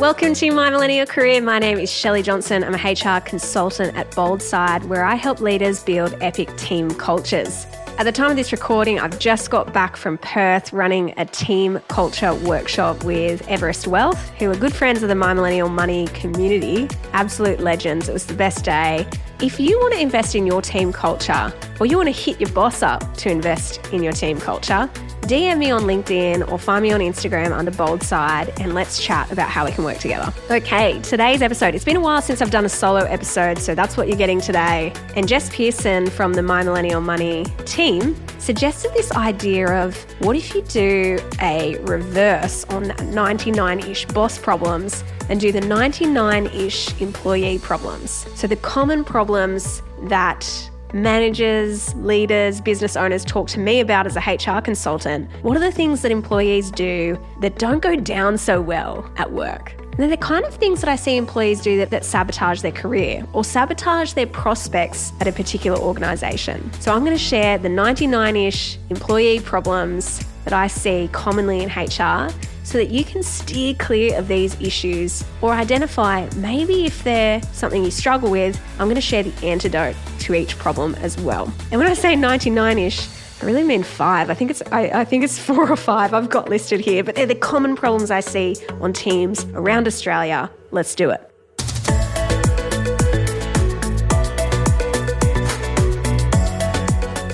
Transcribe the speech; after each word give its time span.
Welcome 0.00 0.32
to 0.34 0.50
My 0.50 0.70
Millennial 0.70 1.06
Career. 1.06 1.42
My 1.42 1.58
name 1.58 1.78
is 1.78 1.90
Shelley 1.90 2.22
Johnson. 2.22 2.64
I'm 2.64 2.74
a 2.74 2.92
HR 2.92 3.20
consultant 3.20 3.96
at 3.96 4.10
Boldside, 4.12 4.84
where 4.84 5.04
I 5.04 5.14
help 5.14 5.40
leaders 5.40 5.84
build 5.84 6.16
epic 6.22 6.56
team 6.56 6.90
cultures. 6.94 7.66
At 8.00 8.04
the 8.04 8.12
time 8.12 8.30
of 8.30 8.36
this 8.38 8.50
recording, 8.50 8.98
I've 8.98 9.18
just 9.18 9.50
got 9.50 9.74
back 9.74 9.94
from 9.94 10.16
Perth 10.16 10.72
running 10.72 11.12
a 11.18 11.26
team 11.26 11.78
culture 11.88 12.34
workshop 12.34 13.04
with 13.04 13.46
Everest 13.46 13.86
Wealth, 13.86 14.30
who 14.38 14.50
are 14.50 14.56
good 14.56 14.74
friends 14.74 15.02
of 15.02 15.10
the 15.10 15.14
My 15.14 15.34
Millennial 15.34 15.68
Money 15.68 16.06
community. 16.14 16.88
Absolute 17.12 17.60
legends. 17.60 18.08
It 18.08 18.14
was 18.14 18.24
the 18.24 18.32
best 18.32 18.64
day. 18.64 19.06
If 19.42 19.60
you 19.60 19.78
want 19.80 19.92
to 19.92 20.00
invest 20.00 20.34
in 20.34 20.46
your 20.46 20.62
team 20.62 20.94
culture, 20.94 21.52
or 21.78 21.84
you 21.84 21.98
want 21.98 22.06
to 22.06 22.18
hit 22.18 22.40
your 22.40 22.48
boss 22.54 22.82
up 22.82 23.14
to 23.18 23.28
invest 23.28 23.86
in 23.92 24.02
your 24.02 24.14
team 24.14 24.40
culture, 24.40 24.88
DM 25.30 25.58
me 25.58 25.70
on 25.70 25.82
LinkedIn 25.82 26.50
or 26.50 26.58
find 26.58 26.82
me 26.82 26.90
on 26.90 26.98
Instagram 26.98 27.52
under 27.52 27.70
Bold 27.70 28.02
Side 28.02 28.52
and 28.58 28.74
let's 28.74 29.00
chat 29.00 29.30
about 29.30 29.48
how 29.48 29.64
we 29.64 29.70
can 29.70 29.84
work 29.84 29.98
together. 29.98 30.34
Okay, 30.50 31.00
today's 31.02 31.40
episode. 31.40 31.72
It's 31.72 31.84
been 31.84 31.94
a 31.94 32.00
while 32.00 32.20
since 32.20 32.42
I've 32.42 32.50
done 32.50 32.64
a 32.64 32.68
solo 32.68 33.02
episode, 33.02 33.60
so 33.60 33.76
that's 33.76 33.96
what 33.96 34.08
you're 34.08 34.16
getting 34.16 34.40
today. 34.40 34.92
And 35.14 35.28
Jess 35.28 35.48
Pearson 35.54 36.10
from 36.10 36.32
the 36.32 36.42
My 36.42 36.64
Millennial 36.64 37.00
Money 37.00 37.44
team 37.64 38.16
suggested 38.40 38.92
this 38.92 39.12
idea 39.12 39.68
of 39.68 39.96
what 40.20 40.34
if 40.34 40.52
you 40.52 40.62
do 40.62 41.20
a 41.40 41.78
reverse 41.82 42.64
on 42.64 42.92
99 43.14 43.78
ish 43.88 44.06
boss 44.06 44.36
problems 44.36 45.04
and 45.28 45.40
do 45.40 45.52
the 45.52 45.60
99 45.60 46.46
ish 46.46 47.00
employee 47.00 47.60
problems? 47.60 48.26
So 48.34 48.48
the 48.48 48.56
common 48.56 49.04
problems 49.04 49.80
that 50.08 50.69
managers, 50.92 51.94
leaders, 51.94 52.60
business 52.60 52.96
owners 52.96 53.24
talk 53.24 53.48
to 53.48 53.60
me 53.60 53.80
about 53.80 54.06
as 54.06 54.16
a 54.16 54.20
HR 54.20 54.60
consultant. 54.60 55.30
What 55.42 55.56
are 55.56 55.60
the 55.60 55.72
things 55.72 56.02
that 56.02 56.12
employees 56.12 56.70
do 56.70 57.18
that 57.40 57.58
don't 57.58 57.80
go 57.80 57.96
down 57.96 58.38
so 58.38 58.60
well 58.60 59.10
at 59.16 59.32
work? 59.32 59.79
And 60.00 60.10
they're 60.10 60.16
the 60.16 60.24
kind 60.24 60.46
of 60.46 60.54
things 60.54 60.80
that 60.80 60.88
I 60.88 60.96
see 60.96 61.18
employees 61.18 61.60
do 61.60 61.76
that, 61.76 61.90
that 61.90 62.06
sabotage 62.06 62.62
their 62.62 62.72
career 62.72 63.22
or 63.34 63.44
sabotage 63.44 64.14
their 64.14 64.26
prospects 64.26 65.12
at 65.20 65.28
a 65.28 65.32
particular 65.32 65.78
organisation. 65.78 66.72
So 66.80 66.94
I'm 66.94 67.00
going 67.00 67.12
to 67.12 67.22
share 67.22 67.58
the 67.58 67.68
99 67.68 68.34
ish 68.34 68.78
employee 68.88 69.40
problems 69.40 70.24
that 70.44 70.54
I 70.54 70.68
see 70.68 71.10
commonly 71.12 71.62
in 71.62 71.68
HR 71.68 72.32
so 72.64 72.78
that 72.78 72.88
you 72.88 73.04
can 73.04 73.22
steer 73.22 73.74
clear 73.74 74.18
of 74.18 74.26
these 74.26 74.58
issues 74.58 75.22
or 75.42 75.52
identify 75.52 76.26
maybe 76.36 76.86
if 76.86 77.04
they're 77.04 77.42
something 77.52 77.84
you 77.84 77.90
struggle 77.90 78.30
with. 78.30 78.58
I'm 78.78 78.86
going 78.86 78.94
to 78.94 79.02
share 79.02 79.24
the 79.24 79.46
antidote 79.46 79.96
to 80.20 80.34
each 80.34 80.56
problem 80.56 80.94
as 80.94 81.18
well. 81.18 81.52
And 81.72 81.78
when 81.78 81.90
I 81.90 81.92
say 81.92 82.16
99 82.16 82.78
ish, 82.78 83.06
I 83.40 83.46
really 83.46 83.62
mean 83.62 83.82
five. 83.82 84.28
I 84.28 84.34
think 84.34 84.50
it's 84.50 84.62
I, 84.70 85.00
I, 85.00 85.04
think 85.04 85.24
it's 85.24 85.38
four 85.48 85.70
or 85.70 85.76
five 85.76 86.12
I've 86.12 86.28
got 86.28 86.48
listed 86.48 86.80
here, 86.80 87.02
but 87.02 87.14
they're 87.14 87.26
the 87.26 87.34
common 87.34 87.74
problems 87.74 88.10
I 88.10 88.20
see 88.20 88.56
on 88.80 88.92
teams 88.92 89.44
around 89.54 89.86
Australia. 89.86 90.50
Let's 90.72 90.94
do 90.94 91.10
it. 91.10 91.20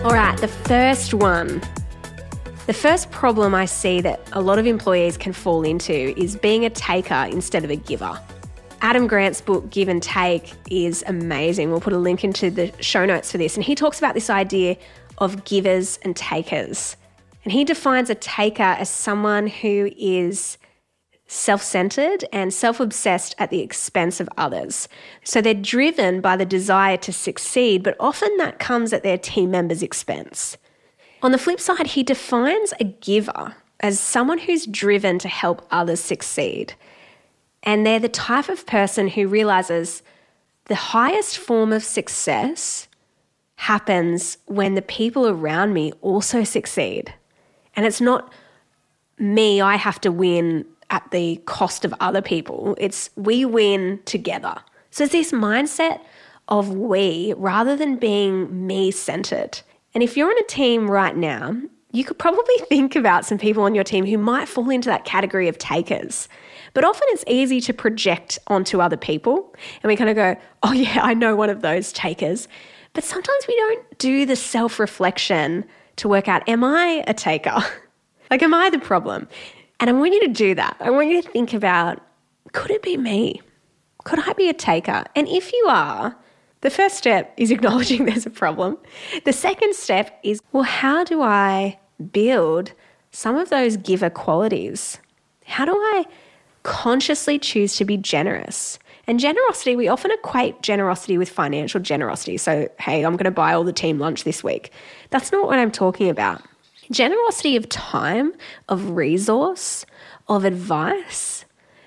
All 0.04 0.12
right, 0.12 0.36
the 0.40 0.48
first 0.48 1.12
one 1.12 1.60
the 2.66 2.72
first 2.72 3.12
problem 3.12 3.54
I 3.54 3.64
see 3.64 4.00
that 4.00 4.20
a 4.32 4.40
lot 4.40 4.58
of 4.58 4.66
employees 4.66 5.16
can 5.16 5.32
fall 5.32 5.62
into 5.62 6.18
is 6.20 6.34
being 6.34 6.64
a 6.64 6.70
taker 6.70 7.28
instead 7.30 7.62
of 7.62 7.70
a 7.70 7.76
giver. 7.76 8.20
Adam 8.82 9.06
Grant's 9.06 9.40
book, 9.40 9.70
Give 9.70 9.88
and 9.88 10.02
Take, 10.02 10.52
is 10.70 11.02
amazing. 11.06 11.70
We'll 11.70 11.80
put 11.80 11.92
a 11.92 11.98
link 11.98 12.24
into 12.24 12.50
the 12.50 12.72
show 12.80 13.06
notes 13.06 13.32
for 13.32 13.38
this. 13.38 13.56
And 13.56 13.64
he 13.64 13.74
talks 13.74 13.98
about 13.98 14.14
this 14.14 14.30
idea 14.30 14.76
of 15.18 15.44
givers 15.44 15.98
and 16.02 16.14
takers. 16.14 16.96
And 17.44 17.52
he 17.52 17.64
defines 17.64 18.10
a 18.10 18.14
taker 18.14 18.62
as 18.62 18.90
someone 18.90 19.46
who 19.46 19.90
is 19.96 20.58
self 21.28 21.62
centered 21.62 22.24
and 22.32 22.52
self 22.52 22.80
obsessed 22.80 23.34
at 23.38 23.50
the 23.50 23.60
expense 23.60 24.20
of 24.20 24.28
others. 24.36 24.88
So 25.24 25.40
they're 25.40 25.54
driven 25.54 26.20
by 26.20 26.36
the 26.36 26.46
desire 26.46 26.96
to 26.98 27.12
succeed, 27.12 27.82
but 27.82 27.96
often 27.98 28.36
that 28.36 28.58
comes 28.58 28.92
at 28.92 29.02
their 29.02 29.18
team 29.18 29.50
members' 29.50 29.82
expense. 29.82 30.56
On 31.22 31.32
the 31.32 31.38
flip 31.38 31.60
side, 31.60 31.88
he 31.88 32.02
defines 32.02 32.74
a 32.78 32.84
giver 32.84 33.54
as 33.80 33.98
someone 33.98 34.38
who's 34.38 34.66
driven 34.66 35.18
to 35.18 35.28
help 35.28 35.66
others 35.70 36.00
succeed. 36.00 36.74
And 37.66 37.84
they're 37.84 38.00
the 38.00 38.08
type 38.08 38.48
of 38.48 38.64
person 38.64 39.08
who 39.08 39.26
realizes 39.26 40.02
the 40.66 40.76
highest 40.76 41.36
form 41.36 41.72
of 41.72 41.84
success 41.84 42.88
happens 43.56 44.38
when 44.46 44.74
the 44.74 44.82
people 44.82 45.26
around 45.26 45.74
me 45.74 45.92
also 46.00 46.44
succeed. 46.44 47.12
And 47.74 47.84
it's 47.84 48.00
not 48.00 48.32
me, 49.18 49.60
I 49.60 49.76
have 49.76 50.00
to 50.02 50.12
win 50.12 50.64
at 50.90 51.10
the 51.10 51.36
cost 51.46 51.84
of 51.84 51.92
other 52.00 52.22
people. 52.22 52.76
It's 52.78 53.10
we 53.16 53.44
win 53.44 54.00
together. 54.04 54.54
So 54.90 55.04
it's 55.04 55.12
this 55.12 55.32
mindset 55.32 56.00
of 56.48 56.70
we 56.70 57.34
rather 57.36 57.76
than 57.76 57.96
being 57.96 58.66
me 58.66 58.90
centered. 58.90 59.60
And 59.94 60.02
if 60.02 60.16
you're 60.16 60.30
on 60.30 60.38
a 60.38 60.46
team 60.46 60.90
right 60.90 61.16
now, 61.16 61.56
you 61.92 62.04
could 62.04 62.18
probably 62.18 62.56
think 62.68 62.94
about 62.94 63.24
some 63.24 63.38
people 63.38 63.64
on 63.64 63.74
your 63.74 63.84
team 63.84 64.06
who 64.06 64.18
might 64.18 64.48
fall 64.48 64.70
into 64.70 64.88
that 64.88 65.04
category 65.04 65.48
of 65.48 65.58
takers. 65.58 66.28
But 66.76 66.84
often 66.84 67.08
it's 67.12 67.24
easy 67.26 67.62
to 67.62 67.72
project 67.72 68.38
onto 68.48 68.82
other 68.82 68.98
people 68.98 69.54
and 69.82 69.88
we 69.88 69.96
kind 69.96 70.10
of 70.10 70.14
go, 70.14 70.36
oh, 70.62 70.72
yeah, 70.72 71.00
I 71.02 71.14
know 71.14 71.34
one 71.34 71.48
of 71.48 71.62
those 71.62 71.90
takers. 71.90 72.48
But 72.92 73.02
sometimes 73.02 73.48
we 73.48 73.56
don't 73.56 73.98
do 73.98 74.26
the 74.26 74.36
self 74.36 74.78
reflection 74.78 75.64
to 75.96 76.06
work 76.06 76.28
out, 76.28 76.46
am 76.46 76.62
I 76.62 77.02
a 77.06 77.14
taker? 77.14 77.56
like, 78.30 78.42
am 78.42 78.52
I 78.52 78.68
the 78.68 78.78
problem? 78.78 79.26
And 79.80 79.88
I 79.88 79.94
want 79.94 80.12
you 80.12 80.20
to 80.26 80.28
do 80.28 80.54
that. 80.54 80.76
I 80.80 80.90
want 80.90 81.08
you 81.08 81.22
to 81.22 81.26
think 81.30 81.54
about, 81.54 82.02
could 82.52 82.70
it 82.70 82.82
be 82.82 82.98
me? 82.98 83.40
Could 84.04 84.18
I 84.18 84.34
be 84.34 84.50
a 84.50 84.52
taker? 84.52 85.02
And 85.14 85.26
if 85.28 85.54
you 85.54 85.66
are, 85.70 86.14
the 86.60 86.68
first 86.68 86.98
step 86.98 87.32
is 87.38 87.50
acknowledging 87.56 88.04
there's 88.04 88.26
a 88.26 88.30
problem. 88.30 88.76
The 89.24 89.32
second 89.32 89.74
step 89.74 90.20
is, 90.22 90.42
well, 90.52 90.64
how 90.64 91.04
do 91.04 91.22
I 91.22 91.78
build 92.12 92.72
some 93.12 93.34
of 93.34 93.48
those 93.48 93.78
giver 93.78 94.10
qualities? 94.10 94.98
How 95.46 95.64
do 95.64 95.72
I 95.72 96.04
consciously 96.66 97.38
choose 97.38 97.76
to 97.76 97.84
be 97.84 97.96
generous? 97.96 98.78
And 99.06 99.20
generosity, 99.20 99.76
we 99.76 99.86
often 99.86 100.10
equate 100.10 100.62
generosity 100.62 101.16
with 101.16 101.28
financial 101.28 101.80
generosity. 101.80 102.36
So, 102.36 102.68
hey, 102.80 103.04
I'm 103.04 103.12
going 103.12 103.24
to 103.24 103.30
buy 103.30 103.54
all 103.54 103.62
the 103.62 103.72
team 103.72 104.00
lunch 104.00 104.24
this 104.24 104.42
week. 104.42 104.72
That's 105.10 105.30
not 105.30 105.46
what 105.46 105.60
I'm 105.60 105.70
talking 105.70 106.10
about. 106.10 106.42
Generosity 106.90 107.56
of 107.56 107.68
time, 107.68 108.32
of 108.68 108.90
resource, 108.90 109.86
of 110.28 110.44
advice, 110.44 111.44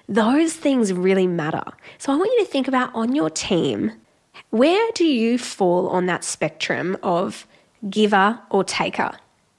those 0.07 0.53
things 0.53 0.93
really 0.93 1.27
matter. 1.27 1.63
So, 1.97 2.13
I 2.13 2.15
want 2.15 2.31
you 2.31 2.45
to 2.45 2.49
think 2.49 2.69
about 2.69 2.95
on 2.95 3.13
your 3.13 3.29
team 3.29 3.91
where 4.51 4.89
do 4.95 5.05
you 5.05 5.37
fall 5.37 5.89
on 5.89 6.05
that 6.05 6.23
spectrum 6.23 6.97
of 7.03 7.45
giver 7.89 8.39
or 8.49 8.63
taker? 8.63 9.11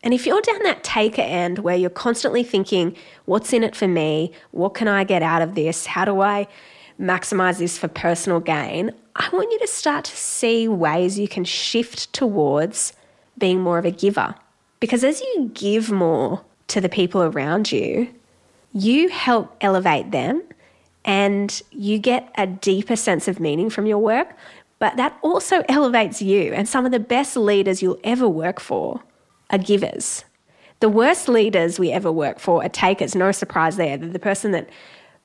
And 0.03 0.15
if 0.15 0.27
you're 0.27 0.41
down 0.41 0.63
that 0.63 0.83
taker 0.83 1.23
end 1.23 1.59
where 1.59 1.77
you're 1.77 1.91
constantly 1.91 2.43
thinking, 2.43 2.97
what's 3.27 3.53
in 3.53 3.63
it 3.63 3.77
for 3.77 3.87
me? 3.87 4.33
What 4.51 4.75
can 4.75 4.89
I 4.89 5.05
get 5.05 5.23
out 5.23 5.43
of 5.43 5.55
this? 5.55 5.87
How 5.87 6.05
do 6.05 6.21
I 6.21 6.47
maximize 6.99 7.59
this 7.59 7.77
for 7.77 7.89
personal 7.89 8.41
gain? 8.41 8.93
I 9.17 9.29
want 9.31 9.51
you 9.53 9.59
to 9.59 9.67
start 9.67 10.07
to 10.07 10.17
see 10.17 10.69
ways 10.69 11.19
you 11.19 11.29
can 11.29 11.45
shift 11.45 12.13
towards 12.13 12.95
being 13.37 13.61
more 13.61 13.79
of 13.79 13.85
a 13.85 13.91
giver. 13.91 14.35
Because 14.79 15.05
as 15.05 15.21
you 15.21 15.51
give 15.53 15.91
more 15.91 16.43
to 16.69 16.81
the 16.81 16.89
people 16.89 17.23
around 17.23 17.71
you, 17.71 18.09
you 18.73 19.09
help 19.09 19.55
elevate 19.61 20.11
them 20.13 20.43
and 21.05 21.61
you 21.71 21.99
get 21.99 22.33
a 22.37 22.47
deeper 22.47 22.97
sense 22.97 23.29
of 23.29 23.41
meaning 23.41 23.69
from 23.69 23.87
your 23.87 23.99
work, 23.99 24.35
but 24.79 24.97
that 24.97 25.19
also 25.23 25.63
elevates 25.69 26.23
you. 26.23 26.53
And 26.55 26.69
some 26.69 26.87
of 26.87 26.93
the 26.93 27.01
best 27.01 27.37
leaders 27.37 27.83
you'll 27.83 28.01
ever 28.05 28.29
work 28.29 28.61
for 28.61 29.03
are 29.51 29.59
givers. 29.59 30.25
The 30.81 30.89
worst 30.89 31.29
leaders 31.29 31.79
we 31.79 31.93
ever 31.93 32.11
work 32.11 32.39
for 32.39 32.65
are 32.65 32.69
takers. 32.69 33.15
No 33.15 33.33
surprise 33.33 33.77
there. 33.77 33.99
They're 33.99 34.09
the 34.09 34.19
person 34.19 34.53
that 34.53 34.69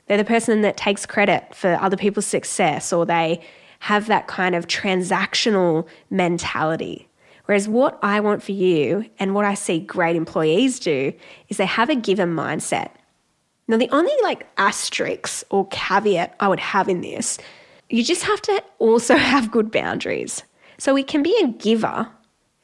they're 0.08 0.18
the 0.18 0.26
person 0.26 0.62
that 0.62 0.78
takes 0.78 1.06
credit 1.06 1.56
for 1.56 1.80
other 1.82 1.98
people's 1.98 2.28
success 2.28 2.94
or 2.94 3.06
they 3.06 3.42
have 3.80 4.08
that 4.08 4.28
kind 4.28 4.54
of 4.54 4.68
transactional 4.68 5.88
mentality. 6.10 7.08
Whereas 7.46 7.68
what 7.68 8.00
I 8.02 8.20
want 8.20 8.44
for 8.44 8.52
you 8.52 9.06
and 9.20 9.34
what 9.34 9.46
I 9.46 9.54
see 9.54 9.80
great 9.80 10.16
employees 10.16 10.80
do 10.80 11.14
is 11.50 11.58
they 11.58 11.66
have 11.66 11.90
a 11.90 11.96
given 11.96 12.36
mindset. 12.36 12.92
Now, 13.68 13.78
the 13.78 13.90
only 13.90 14.14
like 14.24 14.48
asterisk 14.58 15.46
or 15.50 15.68
caveat 15.68 16.36
I 16.40 16.48
would 16.48 16.60
have 16.60 16.88
in 16.88 17.02
this, 17.02 17.38
you 17.90 18.04
just 18.04 18.24
have 18.24 18.42
to 18.44 18.64
also 18.80 19.16
have 19.18 19.52
good 19.52 19.72
boundaries. 19.72 20.44
So 20.78 20.94
we 20.94 21.04
can 21.04 21.24
be 21.24 21.36
a 21.44 21.48
giver 21.48 22.08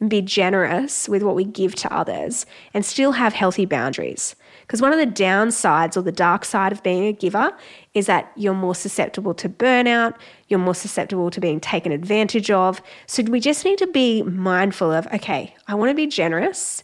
and 0.02 0.10
be 0.10 0.22
generous 0.22 1.08
with 1.08 1.22
what 1.24 1.36
we 1.36 1.46
give 1.46 1.76
to 1.76 1.94
others 1.94 2.46
and 2.74 2.84
still 2.84 3.14
have 3.14 3.34
healthy 3.34 3.66
boundaries. 3.66 4.36
Because 4.62 4.82
one 4.82 4.92
of 4.92 5.00
the 5.00 5.24
downsides 5.24 5.96
or 5.96 6.02
the 6.02 6.12
dark 6.12 6.44
side 6.44 6.72
of 6.72 6.82
being 6.82 7.06
a 7.06 7.14
giver 7.14 7.56
is 7.94 8.08
that 8.08 8.32
you're 8.36 8.54
more 8.54 8.74
susceptible 8.74 9.36
to 9.36 9.48
burnout, 9.48 10.16
you're 10.48 10.60
more 10.60 10.76
susceptible 10.76 11.30
to 11.30 11.40
being 11.40 11.60
taken 11.60 11.92
advantage 11.92 12.50
of. 12.50 12.82
So 13.06 13.24
we 13.24 13.40
just 13.40 13.64
need 13.64 13.78
to 13.78 13.88
be 13.88 14.24
mindful 14.24 14.92
of 14.92 15.08
okay, 15.14 15.56
I 15.68 15.76
want 15.76 15.92
to 15.92 15.96
be 15.96 16.08
generous, 16.08 16.84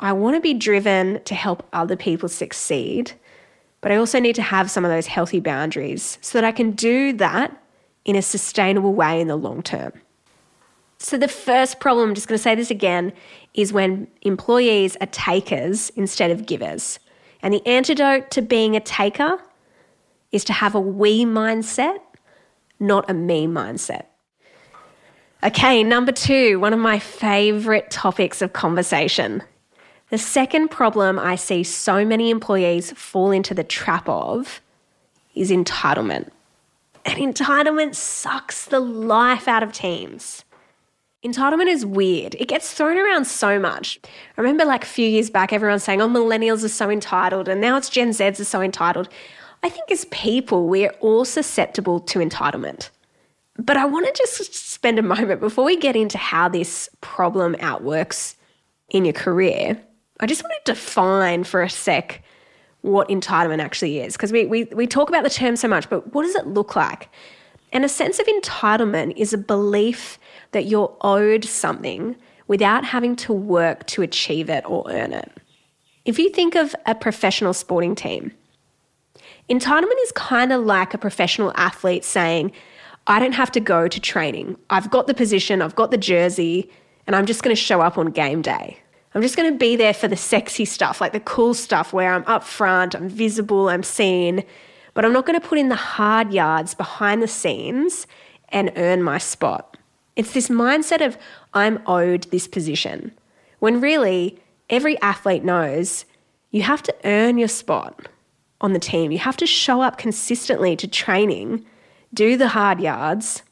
I 0.00 0.12
want 0.12 0.36
to 0.36 0.40
be 0.40 0.54
driven 0.54 1.22
to 1.24 1.34
help 1.34 1.68
other 1.72 1.96
people 1.96 2.28
succeed, 2.28 3.12
but 3.82 3.92
I 3.92 3.96
also 3.96 4.18
need 4.18 4.34
to 4.36 4.42
have 4.42 4.70
some 4.70 4.84
of 4.84 4.90
those 4.90 5.06
healthy 5.06 5.40
boundaries 5.40 6.18
so 6.22 6.38
that 6.38 6.44
I 6.44 6.52
can 6.52 6.72
do 6.72 7.12
that 7.14 7.62
in 8.06 8.16
a 8.16 8.22
sustainable 8.22 8.94
way 8.94 9.20
in 9.20 9.28
the 9.28 9.36
long 9.36 9.62
term. 9.62 9.92
So, 10.98 11.18
the 11.18 11.28
first 11.28 11.78
problem, 11.78 12.08
I'm 12.08 12.14
just 12.14 12.26
going 12.26 12.38
to 12.38 12.42
say 12.42 12.54
this 12.54 12.70
again, 12.70 13.12
is 13.54 13.72
when 13.72 14.08
employees 14.22 14.96
are 15.00 15.06
takers 15.08 15.90
instead 15.90 16.30
of 16.30 16.46
givers. 16.46 16.98
And 17.42 17.52
the 17.52 17.66
antidote 17.66 18.30
to 18.32 18.42
being 18.42 18.76
a 18.76 18.80
taker 18.80 19.38
is 20.32 20.44
to 20.44 20.52
have 20.52 20.74
a 20.74 20.80
we 20.80 21.24
mindset, 21.24 21.98
not 22.80 23.08
a 23.10 23.14
me 23.14 23.46
mindset. 23.46 24.06
Okay, 25.44 25.84
number 25.84 26.12
two, 26.12 26.58
one 26.58 26.72
of 26.72 26.78
my 26.78 26.98
favorite 26.98 27.90
topics 27.90 28.40
of 28.40 28.52
conversation. 28.52 29.42
The 30.08 30.18
second 30.18 30.70
problem 30.70 31.18
I 31.18 31.36
see 31.36 31.62
so 31.62 32.04
many 32.04 32.30
employees 32.30 32.92
fall 32.92 33.30
into 33.30 33.54
the 33.54 33.64
trap 33.64 34.08
of 34.08 34.60
is 35.34 35.50
entitlement. 35.50 36.30
And 37.04 37.18
entitlement 37.18 37.94
sucks 37.94 38.64
the 38.64 38.80
life 38.80 39.46
out 39.46 39.62
of 39.62 39.72
teams. 39.72 40.44
Entitlement 41.26 41.66
is 41.66 41.84
weird. 41.84 42.36
It 42.38 42.46
gets 42.46 42.72
thrown 42.72 42.96
around 42.96 43.26
so 43.26 43.58
much. 43.58 43.98
I 44.38 44.40
remember 44.40 44.64
like 44.64 44.84
a 44.84 44.86
few 44.86 45.08
years 45.08 45.28
back, 45.28 45.52
everyone 45.52 45.80
saying, 45.80 46.00
oh, 46.00 46.08
millennials 46.08 46.62
are 46.62 46.68
so 46.68 46.88
entitled, 46.88 47.48
and 47.48 47.60
now 47.60 47.76
it's 47.76 47.88
Gen 47.88 48.10
Zs 48.10 48.38
are 48.38 48.44
so 48.44 48.62
entitled. 48.62 49.08
I 49.64 49.68
think 49.68 49.90
as 49.90 50.04
people, 50.06 50.68
we're 50.68 50.94
all 51.00 51.24
susceptible 51.24 51.98
to 51.98 52.20
entitlement. 52.20 52.90
But 53.58 53.76
I 53.76 53.86
want 53.86 54.06
to 54.06 54.12
just 54.12 54.54
spend 54.54 55.00
a 55.00 55.02
moment 55.02 55.40
before 55.40 55.64
we 55.64 55.76
get 55.76 55.96
into 55.96 56.16
how 56.16 56.48
this 56.48 56.88
problem 57.00 57.56
outworks 57.58 58.36
in 58.90 59.04
your 59.04 59.14
career. 59.14 59.82
I 60.20 60.26
just 60.26 60.44
want 60.44 60.54
to 60.64 60.74
define 60.74 61.42
for 61.42 61.60
a 61.60 61.68
sec 61.68 62.22
what 62.82 63.08
entitlement 63.08 63.58
actually 63.58 63.98
is. 63.98 64.12
Because 64.12 64.30
we, 64.30 64.46
we, 64.46 64.64
we 64.66 64.86
talk 64.86 65.08
about 65.08 65.24
the 65.24 65.30
term 65.30 65.56
so 65.56 65.66
much, 65.66 65.90
but 65.90 66.14
what 66.14 66.22
does 66.22 66.36
it 66.36 66.46
look 66.46 66.76
like? 66.76 67.08
And 67.72 67.84
a 67.84 67.88
sense 67.88 68.20
of 68.20 68.26
entitlement 68.26 69.14
is 69.16 69.32
a 69.32 69.38
belief 69.38 70.20
that 70.56 70.64
you're 70.64 70.96
owed 71.02 71.44
something 71.44 72.16
without 72.48 72.82
having 72.82 73.14
to 73.14 73.30
work 73.30 73.86
to 73.88 74.00
achieve 74.00 74.48
it 74.48 74.64
or 74.66 74.90
earn 74.90 75.12
it. 75.12 75.30
If 76.06 76.18
you 76.18 76.30
think 76.30 76.54
of 76.54 76.74
a 76.86 76.94
professional 76.94 77.52
sporting 77.52 77.94
team, 77.94 78.32
entitlement 79.50 80.02
is 80.04 80.12
kind 80.12 80.54
of 80.54 80.64
like 80.64 80.94
a 80.94 80.98
professional 80.98 81.52
athlete 81.56 82.04
saying, 82.04 82.52
I 83.06 83.18
don't 83.18 83.34
have 83.34 83.52
to 83.52 83.60
go 83.60 83.86
to 83.86 84.00
training. 84.00 84.56
I've 84.70 84.90
got 84.90 85.06
the 85.06 85.12
position, 85.12 85.60
I've 85.60 85.76
got 85.76 85.90
the 85.90 85.98
jersey, 85.98 86.70
and 87.06 87.14
I'm 87.14 87.26
just 87.26 87.42
going 87.42 87.54
to 87.54 87.60
show 87.60 87.82
up 87.82 87.98
on 87.98 88.06
game 88.06 88.40
day. 88.40 88.78
I'm 89.14 89.20
just 89.20 89.36
going 89.36 89.52
to 89.52 89.58
be 89.58 89.76
there 89.76 89.92
for 89.92 90.08
the 90.08 90.16
sexy 90.16 90.64
stuff, 90.64 91.02
like 91.02 91.12
the 91.12 91.20
cool 91.20 91.52
stuff 91.52 91.92
where 91.92 92.14
I'm 92.14 92.24
up 92.26 92.44
front, 92.44 92.94
I'm 92.94 93.10
visible, 93.10 93.68
I'm 93.68 93.82
seen, 93.82 94.42
but 94.94 95.04
I'm 95.04 95.12
not 95.12 95.26
going 95.26 95.38
to 95.38 95.46
put 95.46 95.58
in 95.58 95.68
the 95.68 95.74
hard 95.74 96.32
yards 96.32 96.72
behind 96.72 97.22
the 97.22 97.28
scenes 97.28 98.06
and 98.48 98.72
earn 98.76 99.02
my 99.02 99.18
spot. 99.18 99.75
It's 100.16 100.32
this 100.32 100.48
mindset 100.48 101.04
of, 101.04 101.16
I'm 101.54 101.80
owed 101.86 102.24
this 102.24 102.48
position, 102.48 103.12
when 103.58 103.80
really 103.80 104.38
every 104.70 105.00
athlete 105.00 105.44
knows 105.44 106.04
you 106.50 106.62
have 106.62 106.82
to 106.84 106.94
earn 107.04 107.38
your 107.38 107.48
spot 107.48 108.08
on 108.60 108.72
the 108.72 108.78
team. 108.78 109.12
You 109.12 109.18
have 109.18 109.36
to 109.36 109.46
show 109.46 109.82
up 109.82 109.98
consistently 109.98 110.74
to 110.76 110.88
training, 110.88 111.64
do 112.14 112.36
the 112.36 112.48
hard 112.48 112.80
yards, 112.80 113.42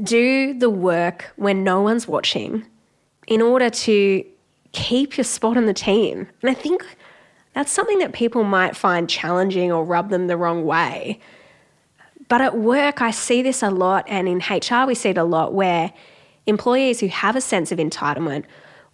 do 0.00 0.54
the 0.54 0.70
work 0.70 1.32
when 1.36 1.64
no 1.64 1.82
one's 1.82 2.06
watching 2.06 2.64
in 3.26 3.42
order 3.42 3.68
to 3.68 4.24
keep 4.72 5.16
your 5.16 5.24
spot 5.24 5.56
on 5.56 5.66
the 5.66 5.74
team. 5.74 6.28
And 6.40 6.50
I 6.50 6.54
think 6.54 6.84
that's 7.54 7.72
something 7.72 7.98
that 7.98 8.12
people 8.12 8.44
might 8.44 8.76
find 8.76 9.10
challenging 9.10 9.72
or 9.72 9.84
rub 9.84 10.10
them 10.10 10.28
the 10.28 10.36
wrong 10.36 10.64
way. 10.64 11.18
But 12.28 12.40
at 12.40 12.58
work, 12.58 13.00
I 13.00 13.10
see 13.10 13.42
this 13.42 13.62
a 13.62 13.70
lot, 13.70 14.04
and 14.06 14.28
in 14.28 14.38
HR, 14.38 14.86
we 14.86 14.94
see 14.94 15.10
it 15.10 15.18
a 15.18 15.24
lot 15.24 15.54
where 15.54 15.92
employees 16.46 17.00
who 17.00 17.08
have 17.08 17.36
a 17.36 17.40
sense 17.40 17.72
of 17.72 17.78
entitlement 17.78 18.44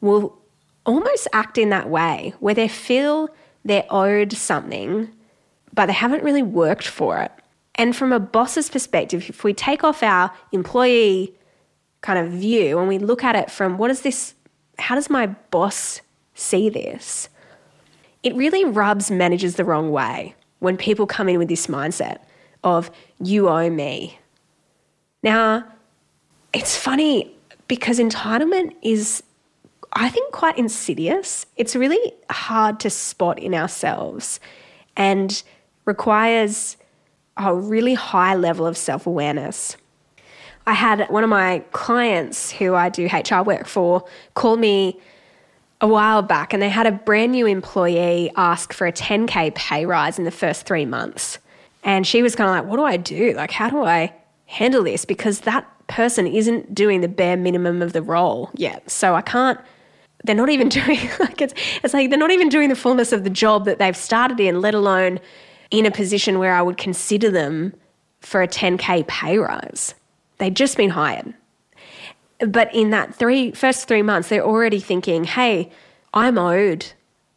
will 0.00 0.38
almost 0.86 1.26
act 1.32 1.58
in 1.58 1.70
that 1.70 1.88
way, 1.88 2.34
where 2.40 2.54
they 2.54 2.68
feel 2.68 3.28
they're 3.64 3.86
owed 3.90 4.32
something, 4.32 5.10
but 5.72 5.86
they 5.86 5.92
haven't 5.92 6.22
really 6.22 6.42
worked 6.42 6.86
for 6.86 7.18
it. 7.20 7.32
And 7.74 7.96
from 7.96 8.12
a 8.12 8.20
boss's 8.20 8.70
perspective, 8.70 9.28
if 9.28 9.42
we 9.42 9.52
take 9.52 9.82
off 9.82 10.02
our 10.02 10.32
employee 10.52 11.34
kind 12.02 12.18
of 12.18 12.32
view 12.32 12.78
and 12.78 12.86
we 12.86 12.98
look 12.98 13.24
at 13.24 13.34
it 13.34 13.50
from 13.50 13.78
what 13.78 13.90
is 13.90 14.02
this, 14.02 14.34
how 14.78 14.94
does 14.94 15.10
my 15.10 15.26
boss 15.26 16.00
see 16.34 16.68
this? 16.68 17.28
It 18.22 18.34
really 18.36 18.64
rubs 18.64 19.10
managers 19.10 19.56
the 19.56 19.64
wrong 19.64 19.90
way 19.90 20.34
when 20.60 20.76
people 20.76 21.06
come 21.06 21.28
in 21.28 21.38
with 21.38 21.48
this 21.48 21.66
mindset 21.66 22.18
of 22.62 22.90
you 23.26 23.48
owe 23.48 23.70
me. 23.70 24.18
Now, 25.22 25.64
it's 26.52 26.76
funny 26.76 27.34
because 27.68 27.98
entitlement 27.98 28.74
is, 28.82 29.22
I 29.92 30.08
think, 30.08 30.32
quite 30.32 30.58
insidious. 30.58 31.46
It's 31.56 31.74
really 31.74 32.12
hard 32.30 32.80
to 32.80 32.90
spot 32.90 33.38
in 33.38 33.54
ourselves 33.54 34.40
and 34.96 35.42
requires 35.84 36.76
a 37.36 37.54
really 37.54 37.94
high 37.94 38.34
level 38.34 38.66
of 38.66 38.76
self 38.76 39.06
awareness. 39.06 39.76
I 40.66 40.72
had 40.72 41.06
one 41.10 41.24
of 41.24 41.30
my 41.30 41.62
clients 41.72 42.50
who 42.50 42.74
I 42.74 42.88
do 42.88 43.06
HR 43.06 43.42
work 43.42 43.66
for 43.66 44.04
call 44.34 44.56
me 44.56 44.98
a 45.80 45.86
while 45.86 46.22
back 46.22 46.54
and 46.54 46.62
they 46.62 46.70
had 46.70 46.86
a 46.86 46.92
brand 46.92 47.32
new 47.32 47.46
employee 47.46 48.30
ask 48.36 48.72
for 48.72 48.86
a 48.86 48.92
10K 48.92 49.54
pay 49.54 49.84
rise 49.84 50.18
in 50.18 50.24
the 50.24 50.30
first 50.30 50.64
three 50.64 50.86
months. 50.86 51.38
And 51.84 52.06
she 52.06 52.22
was 52.22 52.34
kind 52.34 52.48
of 52.48 52.56
like, 52.56 52.70
what 52.70 52.76
do 52.76 52.84
I 52.84 52.96
do? 52.96 53.34
Like, 53.34 53.50
how 53.50 53.68
do 53.68 53.84
I 53.84 54.12
handle 54.46 54.82
this? 54.82 55.04
Because 55.04 55.40
that 55.40 55.70
person 55.86 56.26
isn't 56.26 56.74
doing 56.74 57.02
the 57.02 57.08
bare 57.08 57.36
minimum 57.36 57.82
of 57.82 57.92
the 57.92 58.02
role 58.02 58.50
yet. 58.54 58.90
So 58.90 59.14
I 59.14 59.20
can't, 59.20 59.60
they're 60.24 60.34
not 60.34 60.48
even 60.48 60.68
doing, 60.80 60.98
like, 61.20 61.42
it's, 61.42 61.54
it's 61.82 61.94
like 61.94 62.08
they're 62.08 62.18
not 62.18 62.30
even 62.30 62.48
doing 62.48 62.70
the 62.70 62.76
fullness 62.76 63.12
of 63.12 63.22
the 63.22 63.30
job 63.30 63.66
that 63.66 63.78
they've 63.78 63.96
started 63.96 64.40
in, 64.40 64.60
let 64.62 64.74
alone 64.74 65.20
in 65.70 65.86
a 65.86 65.90
position 65.90 66.38
where 66.38 66.54
I 66.54 66.62
would 66.62 66.78
consider 66.78 67.30
them 67.30 67.74
for 68.20 68.42
a 68.42 68.48
10K 68.48 69.06
pay 69.06 69.38
rise. 69.38 69.94
They'd 70.38 70.56
just 70.56 70.76
been 70.76 70.90
hired. 70.90 71.34
But 72.40 72.74
in 72.74 72.90
that 72.90 73.14
three 73.14 73.52
first 73.52 73.86
three 73.86 74.02
months, 74.02 74.28
they're 74.28 74.44
already 74.44 74.80
thinking, 74.80 75.24
hey, 75.24 75.70
I'm 76.12 76.38
owed 76.38 76.86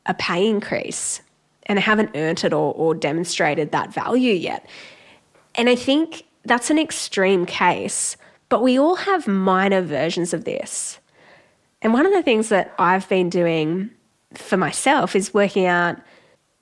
a 0.06 0.14
pay 0.14 0.48
increase 0.48 1.22
and 1.68 1.78
they 1.78 1.82
haven't 1.82 2.12
earned 2.16 2.44
it 2.44 2.54
or, 2.54 2.74
or 2.74 2.96
demonstrated 2.96 3.72
that 3.72 3.94
value 3.94 4.34
yet. 4.34 4.68
And 5.56 5.70
I 5.70 5.76
think 5.76 6.26
that's 6.44 6.70
an 6.70 6.80
extreme 6.80 7.46
case, 7.46 8.18
but 8.50 8.64
we 8.64 8.80
all 8.80 8.96
have 8.96 9.28
minor 9.28 9.82
versions 9.82 10.34
of 10.34 10.46
this. 10.46 11.00
And 11.82 11.94
one 11.94 12.06
of 12.06 12.14
the 12.14 12.24
things 12.24 12.50
that 12.50 12.74
I've 12.80 13.08
been 13.10 13.30
doing 13.30 13.92
for 14.34 14.58
myself 14.58 15.16
is 15.16 15.34
working 15.34 15.66
out 15.66 15.98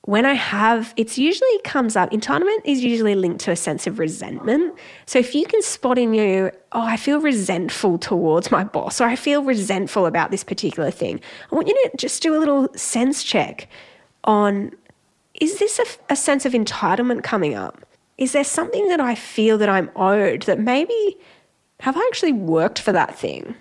when 0.06 0.24
I 0.24 0.34
have, 0.34 0.94
it's 0.98 1.18
usually 1.18 1.60
comes 1.64 1.96
up, 1.96 2.12
entitlement 2.12 2.60
is 2.64 2.84
usually 2.84 3.16
linked 3.16 3.42
to 3.46 3.52
a 3.52 3.56
sense 3.56 3.88
of 3.88 3.98
resentment. 3.98 4.76
So 5.08 5.18
if 5.18 5.34
you 5.34 5.48
can 5.48 5.64
spot 5.64 5.98
in 5.98 6.14
you, 6.14 6.52
oh, 6.74 6.82
I 6.82 6.96
feel 6.96 7.20
resentful 7.20 7.98
towards 7.98 8.52
my 8.52 8.64
boss, 8.64 9.02
or 9.02 9.06
I 9.06 9.16
feel 9.16 9.44
resentful 9.44 10.06
about 10.06 10.30
this 10.30 10.44
particular 10.44 10.92
thing, 10.92 11.20
I 11.52 11.56
want 11.56 11.68
you 11.68 11.74
to 11.74 11.98
just 11.98 12.22
do 12.22 12.38
a 12.38 12.40
little 12.40 12.72
sense 12.76 13.24
check 13.24 13.68
on 14.26 14.74
is 15.42 15.60
this 15.60 15.80
a, 15.80 15.86
a 16.14 16.16
sense 16.16 16.46
of 16.46 16.54
entitlement 16.54 17.24
coming 17.24 17.56
up? 17.56 17.86
Is 18.18 18.32
there 18.32 18.44
something 18.44 18.88
that 18.88 19.00
I 19.00 19.16
feel 19.16 19.58
that 19.58 19.70
I'm 19.70 19.92
owed 19.96 20.44
that 20.44 20.60
maybe 20.60 21.18
have 21.82 21.98
I 21.98 22.02
actually 22.08 22.32
worked 22.32 22.80
for 22.80 22.92
that 22.94 23.18
thing? 23.18 23.56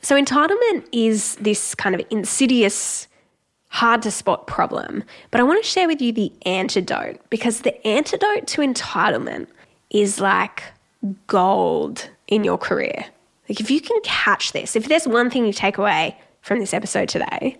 So, 0.00 0.20
entitlement 0.20 0.86
is 0.92 1.34
this 1.36 1.74
kind 1.74 1.94
of 1.94 2.00
insidious, 2.08 3.08
hard 3.68 4.02
to 4.02 4.10
spot 4.10 4.46
problem. 4.46 5.04
But 5.30 5.40
I 5.40 5.44
want 5.44 5.62
to 5.62 5.68
share 5.68 5.88
with 5.88 6.00
you 6.00 6.12
the 6.12 6.32
antidote 6.46 7.20
because 7.30 7.60
the 7.60 7.86
antidote 7.86 8.46
to 8.48 8.62
entitlement 8.62 9.48
is 9.90 10.20
like 10.20 10.62
gold 11.26 12.08
in 12.28 12.44
your 12.44 12.58
career. 12.58 13.04
Like, 13.48 13.60
if 13.60 13.70
you 13.70 13.80
can 13.80 14.00
catch 14.02 14.52
this, 14.52 14.76
if 14.76 14.88
there's 14.88 15.08
one 15.08 15.30
thing 15.30 15.44
you 15.44 15.52
take 15.52 15.78
away 15.78 16.16
from 16.40 16.60
this 16.60 16.72
episode 16.72 17.08
today, 17.08 17.58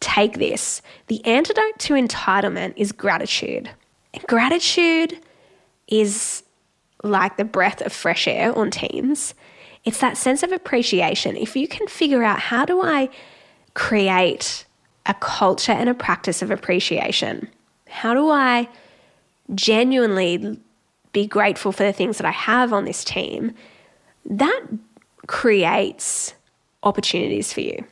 take 0.00 0.38
this. 0.38 0.82
The 1.06 1.24
antidote 1.24 1.78
to 1.80 1.94
entitlement 1.94 2.74
is 2.76 2.92
gratitude. 2.92 3.70
Gratitude 4.26 5.18
is 5.88 6.42
like 7.02 7.36
the 7.36 7.44
breath 7.44 7.80
of 7.82 7.92
fresh 7.92 8.26
air 8.26 8.56
on 8.56 8.70
teams. 8.70 9.34
It's 9.84 10.00
that 10.00 10.16
sense 10.16 10.42
of 10.42 10.52
appreciation. 10.52 11.36
If 11.36 11.56
you 11.56 11.68
can 11.68 11.86
figure 11.86 12.22
out 12.22 12.40
how 12.40 12.64
do 12.64 12.82
I 12.82 13.08
create 13.74 14.64
a 15.04 15.14
culture 15.14 15.72
and 15.72 15.88
a 15.88 15.94
practice 15.94 16.42
of 16.42 16.50
appreciation, 16.50 17.48
how 17.88 18.14
do 18.14 18.30
I 18.30 18.68
genuinely 19.54 20.58
be 21.16 21.26
grateful 21.26 21.72
for 21.72 21.82
the 21.82 21.94
things 21.94 22.18
that 22.18 22.26
I 22.26 22.30
have 22.30 22.74
on 22.74 22.84
this 22.84 23.02
team, 23.02 23.54
that 24.26 24.66
creates 25.26 26.34
opportunities 26.82 27.54
for 27.54 27.62
you. 27.62 27.84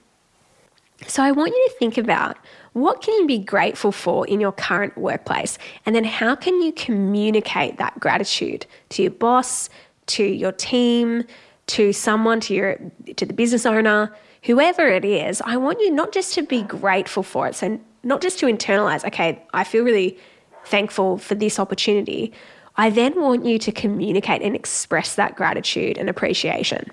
So 1.06 1.22
I 1.22 1.32
want 1.32 1.50
you 1.50 1.68
to 1.68 1.74
think 1.78 1.98
about 1.98 2.36
what 2.72 3.02
can 3.02 3.14
you 3.20 3.26
be 3.26 3.38
grateful 3.38 3.92
for 3.92 4.26
in 4.26 4.40
your 4.40 4.52
current 4.52 4.96
workplace 4.96 5.58
and 5.86 5.94
then 5.94 6.04
how 6.04 6.34
can 6.34 6.62
you 6.62 6.72
communicate 6.72 7.78
that 7.78 7.98
gratitude 8.00 8.66
to 8.90 9.02
your 9.02 9.10
boss, 9.10 9.68
to 10.06 10.24
your 10.24 10.52
team, 10.52 11.24
to 11.66 11.92
someone 11.92 12.40
to 12.40 12.54
your 12.54 12.78
to 13.16 13.26
the 13.26 13.32
business 13.32 13.66
owner, 13.66 14.14
whoever 14.42 14.86
it 14.86 15.04
is. 15.04 15.40
I 15.44 15.56
want 15.56 15.80
you 15.80 15.90
not 15.90 16.12
just 16.12 16.34
to 16.34 16.42
be 16.42 16.62
grateful 16.62 17.22
for 17.22 17.48
it, 17.48 17.54
so 17.54 17.80
not 18.02 18.20
just 18.20 18.38
to 18.40 18.46
internalize, 18.46 19.04
okay, 19.04 19.42
I 19.54 19.64
feel 19.64 19.84
really 19.84 20.18
thankful 20.66 21.18
for 21.18 21.34
this 21.34 21.58
opportunity. 21.58 22.32
I 22.76 22.90
then 22.90 23.20
want 23.20 23.44
you 23.44 23.58
to 23.58 23.72
communicate 23.72 24.42
and 24.42 24.54
express 24.54 25.14
that 25.14 25.36
gratitude 25.36 25.96
and 25.96 26.10
appreciation. 26.10 26.90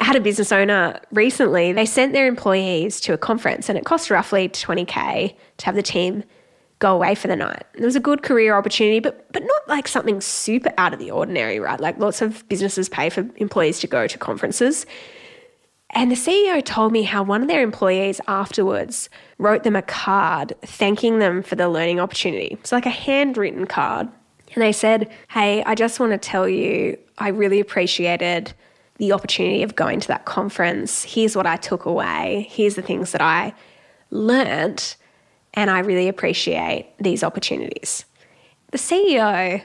Had 0.00 0.16
a 0.16 0.20
business 0.20 0.50
owner 0.50 0.98
recently, 1.12 1.72
they 1.72 1.86
sent 1.86 2.12
their 2.12 2.26
employees 2.26 3.00
to 3.02 3.12
a 3.12 3.18
conference 3.18 3.68
and 3.68 3.78
it 3.78 3.84
cost 3.84 4.10
roughly 4.10 4.48
20K 4.48 5.36
to 5.58 5.66
have 5.66 5.74
the 5.74 5.82
team 5.82 6.24
go 6.80 6.94
away 6.94 7.14
for 7.14 7.28
the 7.28 7.36
night. 7.36 7.62
It 7.74 7.84
was 7.84 7.94
a 7.94 8.00
good 8.00 8.22
career 8.22 8.56
opportunity, 8.56 8.98
but 8.98 9.30
but 9.32 9.44
not 9.44 9.68
like 9.68 9.86
something 9.86 10.20
super 10.20 10.72
out 10.78 10.92
of 10.92 10.98
the 10.98 11.10
ordinary, 11.10 11.60
right? 11.60 11.78
Like 11.78 11.98
lots 11.98 12.22
of 12.22 12.48
businesses 12.48 12.88
pay 12.88 13.10
for 13.10 13.28
employees 13.36 13.78
to 13.80 13.86
go 13.86 14.06
to 14.06 14.18
conferences. 14.18 14.86
And 15.90 16.10
the 16.10 16.16
CEO 16.16 16.64
told 16.64 16.92
me 16.92 17.02
how 17.02 17.22
one 17.22 17.42
of 17.42 17.48
their 17.48 17.62
employees 17.62 18.20
afterwards 18.28 19.10
wrote 19.38 19.64
them 19.64 19.76
a 19.76 19.82
card 19.82 20.54
thanking 20.62 21.18
them 21.18 21.42
for 21.42 21.56
the 21.56 21.68
learning 21.68 22.00
opportunity. 22.00 22.56
It's 22.60 22.72
like 22.72 22.86
a 22.86 22.90
handwritten 22.90 23.66
card. 23.66 24.08
And 24.54 24.62
they 24.62 24.72
said, 24.72 25.10
Hey, 25.28 25.62
I 25.64 25.74
just 25.74 26.00
want 26.00 26.12
to 26.12 26.18
tell 26.18 26.48
you, 26.48 26.96
I 27.18 27.28
really 27.28 27.60
appreciated 27.60 28.54
the 29.00 29.12
opportunity 29.12 29.62
of 29.62 29.74
going 29.74 29.98
to 29.98 30.08
that 30.08 30.26
conference. 30.26 31.02
Here's 31.04 31.34
what 31.34 31.46
I 31.46 31.56
took 31.56 31.86
away. 31.86 32.46
Here's 32.50 32.74
the 32.74 32.82
things 32.82 33.12
that 33.12 33.22
I 33.22 33.54
learnt. 34.10 34.96
And 35.54 35.70
I 35.70 35.78
really 35.78 36.06
appreciate 36.06 36.92
these 36.98 37.24
opportunities. 37.24 38.04
The 38.72 38.78
CEO 38.78 39.62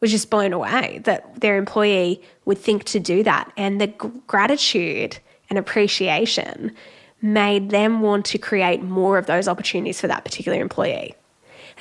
was 0.00 0.10
just 0.10 0.30
blown 0.30 0.54
away 0.54 1.02
that 1.04 1.40
their 1.42 1.58
employee 1.58 2.22
would 2.46 2.56
think 2.56 2.84
to 2.84 2.98
do 2.98 3.22
that. 3.22 3.52
And 3.58 3.82
the 3.82 3.88
gratitude 4.26 5.18
and 5.50 5.58
appreciation 5.58 6.74
made 7.20 7.68
them 7.68 8.00
want 8.00 8.24
to 8.26 8.38
create 8.38 8.82
more 8.82 9.18
of 9.18 9.26
those 9.26 9.46
opportunities 9.46 10.00
for 10.00 10.08
that 10.08 10.24
particular 10.24 10.58
employee. 10.58 11.14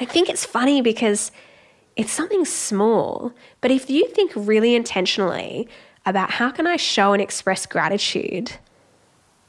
I 0.01 0.05
think 0.05 0.27
it's 0.27 0.45
funny 0.45 0.81
because 0.81 1.31
it's 1.95 2.11
something 2.11 2.43
small, 2.43 3.31
but 3.61 3.71
if 3.71 3.89
you 3.89 4.05
think 4.09 4.33
really 4.35 4.75
intentionally 4.75 5.69
about 6.05 6.31
how 6.31 6.51
can 6.51 6.67
I 6.67 6.75
show 6.75 7.13
and 7.13 7.21
express 7.21 7.65
gratitude? 7.65 8.53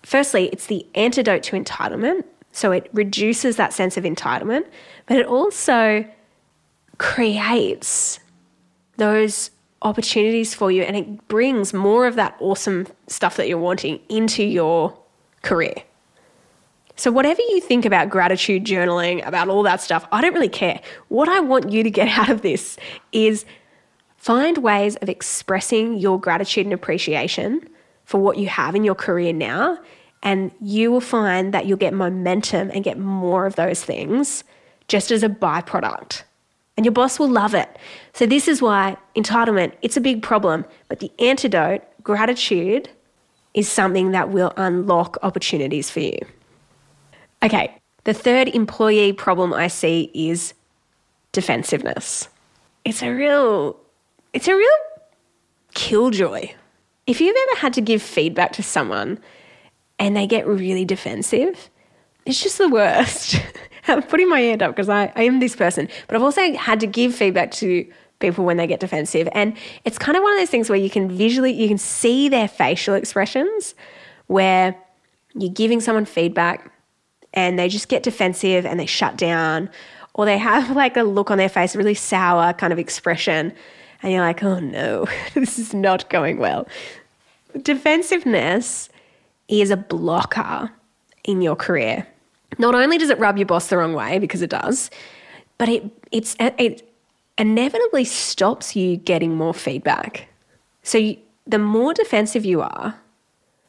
Firstly, 0.03 0.49
it's 0.53 0.67
the 0.67 0.87
antidote 0.95 1.43
to 1.45 1.57
entitlement. 1.61 2.25
So 2.53 2.71
it 2.71 2.89
reduces 2.93 3.57
that 3.57 3.73
sense 3.73 3.97
of 3.97 4.05
entitlement, 4.05 4.67
but 5.07 5.17
it 5.17 5.27
also 5.27 6.05
creates 6.99 8.21
those 8.97 9.51
opportunities 9.83 10.55
for 10.55 10.71
you 10.71 10.83
and 10.83 10.97
it 10.97 11.29
brings 11.29 11.75
more 11.75 12.07
of 12.07 12.15
that 12.15 12.37
awesome 12.41 12.87
stuff 13.09 13.37
that 13.37 13.49
you're 13.49 13.59
wanting 13.59 14.01
into 14.09 14.45
your 14.45 14.97
career. 15.43 15.75
So, 16.97 17.11
whatever 17.11 17.41
you 17.43 17.61
think 17.61 17.85
about 17.85 18.09
gratitude 18.09 18.65
journaling, 18.65 19.27
about 19.27 19.49
all 19.49 19.65
that 19.65 19.81
stuff, 19.81 20.07
I 20.13 20.21
don't 20.21 20.33
really 20.33 20.49
care. 20.49 20.81
What 21.09 21.29
I 21.29 21.41
want 21.41 21.73
you 21.73 21.83
to 21.83 21.91
get 21.91 22.09
out 22.19 22.29
of 22.29 22.43
this 22.43 22.77
is 23.13 23.45
Find 24.25 24.57
ways 24.57 24.97
of 24.97 25.11
expressing 25.11 25.99
your 25.99 26.19
gratitude 26.19 26.65
and 26.65 26.73
appreciation 26.73 27.61
for 28.07 28.23
what 28.23 28.39
you 28.39 28.49
have 28.49 28.75
in 28.75 28.83
your 28.83 28.95
career 28.95 29.35
now, 29.35 29.79
and 30.23 30.51
you 30.63 30.91
will 30.91 31.03
find 31.03 31.53
that 31.53 31.67
you'll 31.67 31.77
get 31.77 31.93
momentum 31.93 32.71
and 32.71 32.83
get 32.83 32.99
more 32.99 33.45
of 33.45 33.57
those 33.57 33.85
things 33.85 34.43
just 34.89 35.11
as 35.11 35.23
a 35.23 35.29
byproduct. 35.29 36.23
And 36.79 36.87
your 36.87 36.93
boss 36.93 37.19
will 37.19 37.29
love 37.29 37.53
it. 37.53 37.69
So 38.15 38.25
this 38.25 38.49
is 38.49 38.63
why 38.63 38.97
entitlement, 39.15 39.75
it's 39.83 39.99
a 39.99 40.01
big 40.01 40.23
problem, 40.23 40.65
but 40.89 41.01
the 41.01 41.13
antidote, 41.19 41.83
gratitude, 42.03 42.89
is 43.53 43.69
something 43.69 44.13
that 44.13 44.31
will 44.31 44.55
unlock 44.57 45.19
opportunities 45.23 45.91
for 45.91 46.01
you. 46.01 46.19
Okay, 47.43 47.77
the 48.05 48.15
third 48.15 48.49
employee 48.49 49.13
problem 49.13 49.53
I 49.53 49.69
see 49.69 50.11
is 50.15 50.55
defensiveness. 51.33 52.31
It's 52.87 53.03
a 53.03 53.11
real 53.11 53.84
it's 54.35 54.49
a 54.49 54.55
real 54.55 54.69
killjoy. 55.75 56.51
If 57.07 57.21
you've 57.21 57.37
ever 57.51 57.61
had 57.61 57.73
to 57.75 57.81
give 57.81 58.03
feedback 58.03 58.53
to 58.55 58.63
someone 58.63 59.19
and 59.99 60.17
they 60.17 60.27
get 60.27 60.47
really 60.47 60.85
defensive, 60.85 61.71
it's 62.27 62.43
just 62.43 62.59
the 62.59 62.69
worst. 62.69 63.37
I'm 63.89 64.03
putting 64.03 64.29
my 64.29 64.41
hand 64.41 64.63
up 64.63 64.75
because 64.75 64.89
I, 64.89 65.13
I 65.15 65.23
am 65.23 65.41
this 65.41 65.55
person, 65.55 65.89
but 66.09 66.17
I've 66.17 66.23
also 66.23 66.55
had 66.55 66.81
to 66.81 66.87
give 66.87 67.15
feedback 67.15 67.53
to 67.53 67.87
people 68.19 68.45
when 68.45 68.57
they 68.57 68.67
get 68.67 68.81
defensive. 68.81 69.29
And 69.33 69.57
it's 69.85 69.99
kind 69.99 70.17
of 70.17 70.23
one 70.23 70.33
of 70.33 70.39
those 70.39 70.51
things 70.51 70.69
where 70.69 70.79
you 70.79 70.91
can 70.91 71.09
visually, 71.11 71.53
you 71.53 71.69
can 71.69 71.79
see 71.79 72.29
their 72.29 72.49
facial 72.49 72.95
expressions 72.95 73.75
where 74.27 74.75
you're 75.35 75.53
giving 75.53 75.81
someone 75.81 76.07
feedback 76.07 76.73
and 77.35 77.59
they 77.59 77.69
just 77.69 77.89
get 77.89 78.03
defensive 78.03 78.67
and 78.67 78.81
they 78.81 78.87
shut 78.87 79.17
down 79.17 79.69
or 80.15 80.25
they 80.25 80.39
have 80.39 80.75
like 80.75 80.97
a 80.97 81.03
look 81.03 81.31
on 81.31 81.39
their 81.39 81.49
face, 81.49 81.75
a 81.75 81.79
really 81.79 81.95
sour 81.95 82.53
kind 82.53 82.73
of 82.73 82.79
expression 82.79 83.53
and 84.05 84.13
you're 84.13 84.21
like, 84.21 84.45
oh 84.45 84.61
no, 84.61 85.07
this 85.35 85.59
is 85.59 85.73
not 85.73 86.11
going 86.11 86.37
well. 86.37 86.69
Defensiveness 87.63 88.91
is 89.49 89.71
a 89.71 89.79
blocker 89.79 90.71
in 91.25 91.41
your 91.41 91.57
career. 91.57 92.07
Not 92.59 92.75
only 92.75 92.99
does 92.99 93.09
it 93.09 93.19
rub 93.19 93.39
your 93.39 93.47
boss 93.47 93.69
the 93.69 93.79
wrong 93.79 93.95
way, 93.95 94.19
because 94.19 94.43
it 94.43 94.51
does, 94.51 94.91
but 95.57 95.71
it, 95.71 95.85
it's, 96.13 96.37
it 96.39 96.87
inevitably 97.39 98.05
stops 98.05 98.77
you 98.77 98.99
getting 98.99 99.37
more 99.37 99.55
feedback. 99.55 100.29
So 100.83 100.99
you, 100.99 101.17
the 101.47 101.59
more 101.59 101.95
defensive 101.95 102.45
you 102.45 102.61
are, 102.61 103.01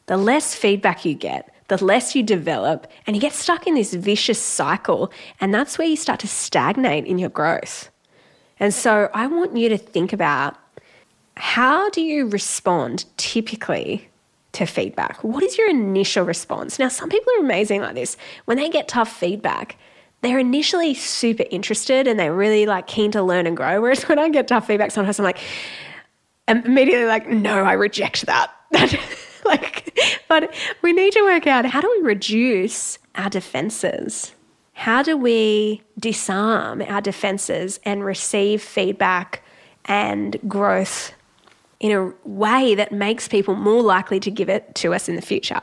the 0.07 0.17
less 0.17 0.53
feedback 0.53 1.05
you 1.05 1.13
get, 1.13 1.49
the 1.69 1.83
less 1.83 2.13
you 2.13 2.23
develop, 2.23 2.87
and 3.07 3.15
you 3.15 3.21
get 3.21 3.31
stuck 3.31 3.67
in 3.67 3.75
this 3.75 3.93
vicious 3.93 4.41
cycle. 4.41 5.13
And 5.39 5.53
that's 5.53 5.77
where 5.77 5.87
you 5.87 5.95
start 5.95 6.19
to 6.19 6.27
stagnate 6.27 7.05
in 7.05 7.19
your 7.19 7.29
growth. 7.29 7.89
And 8.59 8.73
so 8.73 9.09
I 9.13 9.27
want 9.27 9.55
you 9.57 9.69
to 9.69 9.77
think 9.77 10.13
about 10.13 10.57
how 11.37 11.89
do 11.89 12.01
you 12.01 12.27
respond 12.27 13.05
typically 13.17 14.09
to 14.53 14.65
feedback? 14.65 15.23
What 15.23 15.43
is 15.43 15.57
your 15.57 15.69
initial 15.69 16.23
response? 16.23 16.79
Now, 16.79 16.87
some 16.87 17.09
people 17.09 17.31
are 17.37 17.41
amazing 17.41 17.81
like 17.81 17.95
this. 17.95 18.15
When 18.45 18.57
they 18.57 18.69
get 18.69 18.87
tough 18.87 19.11
feedback, 19.11 19.77
they're 20.21 20.39
initially 20.39 20.93
super 20.93 21.43
interested 21.51 22.07
and 22.07 22.19
they're 22.19 22.33
really 22.33 22.65
like 22.65 22.87
keen 22.87 23.11
to 23.11 23.21
learn 23.21 23.45
and 23.45 23.57
grow. 23.57 23.81
Whereas 23.81 24.03
when 24.07 24.17
I 24.17 24.29
get 24.29 24.47
tough 24.47 24.67
feedback, 24.67 24.91
sometimes 24.91 25.19
I'm 25.19 25.25
like, 25.25 25.39
immediately 26.47 27.05
like, 27.05 27.27
no, 27.27 27.63
I 27.63 27.73
reject 27.73 28.25
that. 28.25 28.51
like, 29.45 29.99
but 30.27 30.53
we 30.81 30.93
need 30.93 31.13
to 31.13 31.21
work 31.23 31.47
out 31.47 31.65
how 31.65 31.81
do 31.81 31.93
we 31.97 32.07
reduce 32.07 32.97
our 33.15 33.29
defenses? 33.29 34.34
How 34.85 35.01
do 35.01 35.17
we 35.17 35.81
disarm 35.97 36.83
our 36.83 37.01
defenses 37.01 37.79
and 37.85 38.05
receive 38.05 38.61
feedback 38.61 39.41
and 39.85 40.37
growth 40.47 41.11
in 41.79 41.91
a 41.91 42.13
way 42.23 42.75
that 42.75 42.91
makes 42.91 43.27
people 43.27 43.55
more 43.55 43.81
likely 43.81 44.19
to 44.19 44.29
give 44.29 44.47
it 44.47 44.75
to 44.75 44.93
us 44.93 45.09
in 45.09 45.15
the 45.15 45.23
future? 45.23 45.59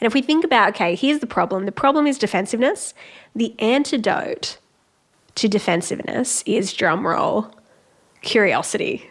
And 0.00 0.06
if 0.06 0.14
we 0.14 0.22
think 0.22 0.46
about, 0.46 0.70
okay, 0.70 0.94
here's 0.94 1.18
the 1.18 1.26
problem 1.26 1.66
the 1.66 1.72
problem 1.72 2.06
is 2.06 2.16
defensiveness. 2.16 2.94
The 3.36 3.54
antidote 3.58 4.56
to 5.34 5.46
defensiveness 5.46 6.42
is 6.46 6.72
drumroll, 6.72 7.52
curiosity. 8.22 9.10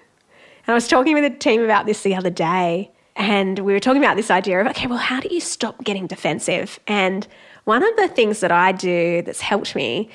And 0.65 0.71
I 0.71 0.73
was 0.73 0.87
talking 0.87 1.13
with 1.13 1.25
a 1.25 1.29
team 1.29 1.61
about 1.61 1.85
this 1.85 2.01
the 2.01 2.15
other 2.15 2.31
day, 2.31 2.89
and 3.15 3.59
we 3.59 3.73
were 3.73 3.79
talking 3.79 4.03
about 4.03 4.17
this 4.17 4.31
idea 4.31 4.59
of, 4.61 4.65
okay, 4.69 4.87
well, 4.87 4.97
how 4.97 5.19
do 5.19 5.29
you 5.31 5.39
stop 5.39 5.83
getting 5.83 6.07
defensive? 6.07 6.79
And 6.87 7.27
one 7.65 7.83
of 7.83 7.95
the 7.95 8.07
things 8.07 8.39
that 8.41 8.51
I 8.51 8.71
do 8.71 9.21
that's 9.21 9.41
helped 9.41 9.75
me 9.75 10.09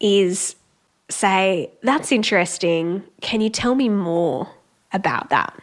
is 0.00 0.56
say, 1.08 1.70
That's 1.82 2.12
interesting. 2.12 3.02
Can 3.20 3.40
you 3.40 3.50
tell 3.50 3.74
me 3.74 3.88
more 3.88 4.48
about 4.92 5.30
that? 5.30 5.54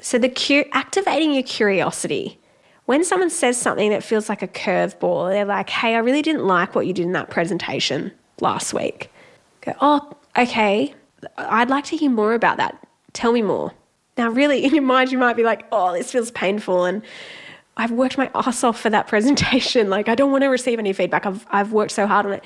So, 0.00 0.18
the 0.18 0.28
cu- 0.28 0.64
activating 0.72 1.32
your 1.32 1.42
curiosity. 1.42 2.38
When 2.86 3.04
someone 3.04 3.30
says 3.30 3.56
something 3.56 3.90
that 3.90 4.02
feels 4.02 4.28
like 4.28 4.42
a 4.42 4.48
curveball, 4.48 5.30
they're 5.30 5.44
like, 5.44 5.70
hey, 5.70 5.94
I 5.94 5.98
really 5.98 6.22
didn't 6.22 6.44
like 6.44 6.74
what 6.74 6.88
you 6.88 6.92
did 6.92 7.04
in 7.04 7.12
that 7.12 7.30
presentation 7.30 8.10
last 8.40 8.74
week. 8.74 9.12
Go, 9.60 9.74
oh, 9.80 10.12
okay, 10.36 10.92
I'd 11.36 11.70
like 11.70 11.84
to 11.84 11.96
hear 11.96 12.10
more 12.10 12.34
about 12.34 12.56
that. 12.56 12.84
Tell 13.12 13.30
me 13.30 13.42
more. 13.42 13.72
Now, 14.18 14.30
really, 14.30 14.64
in 14.64 14.74
your 14.74 14.82
mind, 14.82 15.12
you 15.12 15.18
might 15.18 15.36
be 15.36 15.44
like, 15.44 15.66
oh, 15.70 15.92
this 15.92 16.10
feels 16.10 16.32
painful. 16.32 16.84
And 16.84 17.02
I've 17.76 17.92
worked 17.92 18.18
my 18.18 18.30
ass 18.34 18.62
off 18.64 18.80
for 18.80 18.90
that 18.90 19.06
presentation. 19.08 19.88
Like, 19.90 20.08
I 20.08 20.14
don't 20.14 20.30
want 20.30 20.42
to 20.42 20.48
receive 20.48 20.78
any 20.78 20.92
feedback. 20.92 21.26
I've, 21.26 21.46
I've 21.50 21.72
worked 21.72 21.92
so 21.92 22.06
hard 22.06 22.26
on 22.26 22.32
it. 22.32 22.44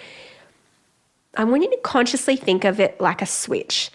I 1.36 1.44
want 1.44 1.62
you 1.62 1.70
to 1.70 1.78
consciously 1.82 2.36
think 2.36 2.64
of 2.64 2.78
it 2.78 3.00
like 3.00 3.20
a 3.20 3.26
switch. 3.26 3.90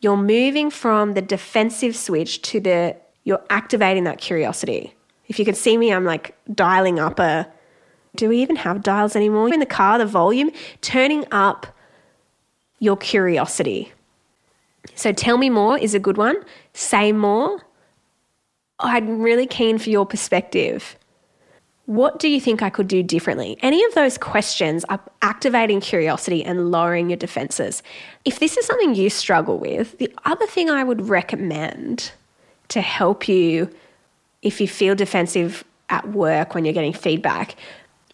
You're 0.00 0.16
moving 0.16 0.70
from 0.70 1.14
the 1.14 1.22
defensive 1.22 1.94
switch 1.94 2.42
to 2.42 2.60
the, 2.60 2.96
you're 3.24 3.42
activating 3.50 4.04
that 4.04 4.18
curiosity. 4.18 4.94
If 5.28 5.38
you 5.38 5.44
can 5.44 5.54
see 5.54 5.76
me, 5.76 5.92
I'm 5.92 6.04
like 6.04 6.34
dialing 6.52 6.98
up 6.98 7.20
a, 7.20 7.48
do 8.16 8.28
we 8.28 8.42
even 8.42 8.56
have 8.56 8.82
dials 8.82 9.16
anymore? 9.16 9.52
In 9.52 9.60
the 9.60 9.66
car, 9.66 9.98
the 9.98 10.06
volume, 10.06 10.50
turning 10.80 11.24
up 11.30 11.66
your 12.80 12.96
curiosity. 12.96 13.92
So 14.94 15.12
tell 15.12 15.38
me 15.38 15.48
more 15.48 15.78
is 15.78 15.94
a 15.94 16.00
good 16.00 16.16
one. 16.16 16.36
Say 16.74 17.12
more. 17.12 17.60
I'm 18.78 19.20
really 19.20 19.46
keen 19.46 19.78
for 19.78 19.90
your 19.90 20.06
perspective. 20.06 20.96
What 21.86 22.18
do 22.18 22.28
you 22.28 22.40
think 22.40 22.62
I 22.62 22.70
could 22.70 22.88
do 22.88 23.02
differently? 23.02 23.58
Any 23.60 23.84
of 23.84 23.94
those 23.94 24.16
questions 24.16 24.84
are 24.88 25.00
activating 25.20 25.80
curiosity 25.80 26.44
and 26.44 26.70
lowering 26.70 27.10
your 27.10 27.16
defenses. 27.16 27.82
If 28.24 28.38
this 28.38 28.56
is 28.56 28.66
something 28.66 28.94
you 28.94 29.10
struggle 29.10 29.58
with, 29.58 29.98
the 29.98 30.12
other 30.24 30.46
thing 30.46 30.70
I 30.70 30.84
would 30.84 31.08
recommend 31.08 32.12
to 32.68 32.80
help 32.80 33.28
you 33.28 33.68
if 34.42 34.60
you 34.60 34.68
feel 34.68 34.94
defensive 34.94 35.64
at 35.90 36.08
work 36.10 36.54
when 36.54 36.64
you're 36.64 36.74
getting 36.74 36.92
feedback 36.92 37.56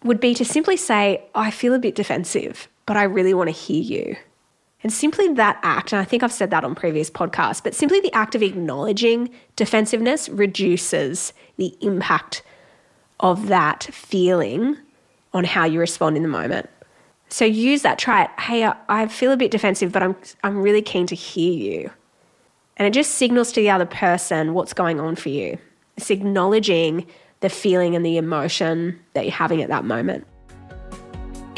would 0.03 0.19
be 0.19 0.33
to 0.33 0.45
simply 0.45 0.77
say, 0.77 1.23
I 1.35 1.51
feel 1.51 1.73
a 1.73 1.79
bit 1.79 1.95
defensive, 1.95 2.67
but 2.85 2.97
I 2.97 3.03
really 3.03 3.33
want 3.33 3.47
to 3.49 3.55
hear 3.55 3.81
you. 3.81 4.15
And 4.81 4.93
simply 4.93 5.27
that 5.33 5.59
act, 5.61 5.91
and 5.91 6.01
I 6.01 6.05
think 6.05 6.23
I've 6.23 6.31
said 6.31 6.51
that 6.51 6.63
on 6.63 6.73
previous 6.73 7.09
podcasts, 7.09 7.61
but 7.61 7.75
simply 7.75 7.99
the 7.99 8.13
act 8.13 8.33
of 8.33 8.41
acknowledging 8.41 9.29
defensiveness 9.55 10.29
reduces 10.29 11.33
the 11.57 11.75
impact 11.81 12.43
of 13.19 13.47
that 13.47 13.83
feeling 13.91 14.77
on 15.33 15.43
how 15.43 15.65
you 15.65 15.79
respond 15.79 16.15
in 16.15 16.23
the 16.23 16.29
moment. 16.29 16.69
So 17.27 17.45
use 17.45 17.81
that, 17.83 17.99
try 17.99 18.23
it. 18.23 18.31
Hey, 18.39 18.71
I 18.87 19.07
feel 19.07 19.31
a 19.31 19.37
bit 19.37 19.51
defensive, 19.51 19.91
but 19.91 20.01
I'm, 20.01 20.15
I'm 20.43 20.61
really 20.61 20.81
keen 20.81 21.05
to 21.07 21.15
hear 21.15 21.53
you. 21.53 21.91
And 22.77 22.87
it 22.87 22.91
just 22.91 23.15
signals 23.15 23.51
to 23.51 23.61
the 23.61 23.69
other 23.69 23.85
person 23.85 24.53
what's 24.53 24.73
going 24.73 24.99
on 24.99 25.15
for 25.15 25.29
you. 25.29 25.59
It's 25.97 26.09
acknowledging 26.09 27.05
the 27.41 27.49
feeling 27.49 27.95
and 27.95 28.05
the 28.05 28.17
emotion 28.17 28.99
that 29.13 29.25
you're 29.25 29.33
having 29.33 29.61
at 29.61 29.69
that 29.69 29.83
moment. 29.83 30.25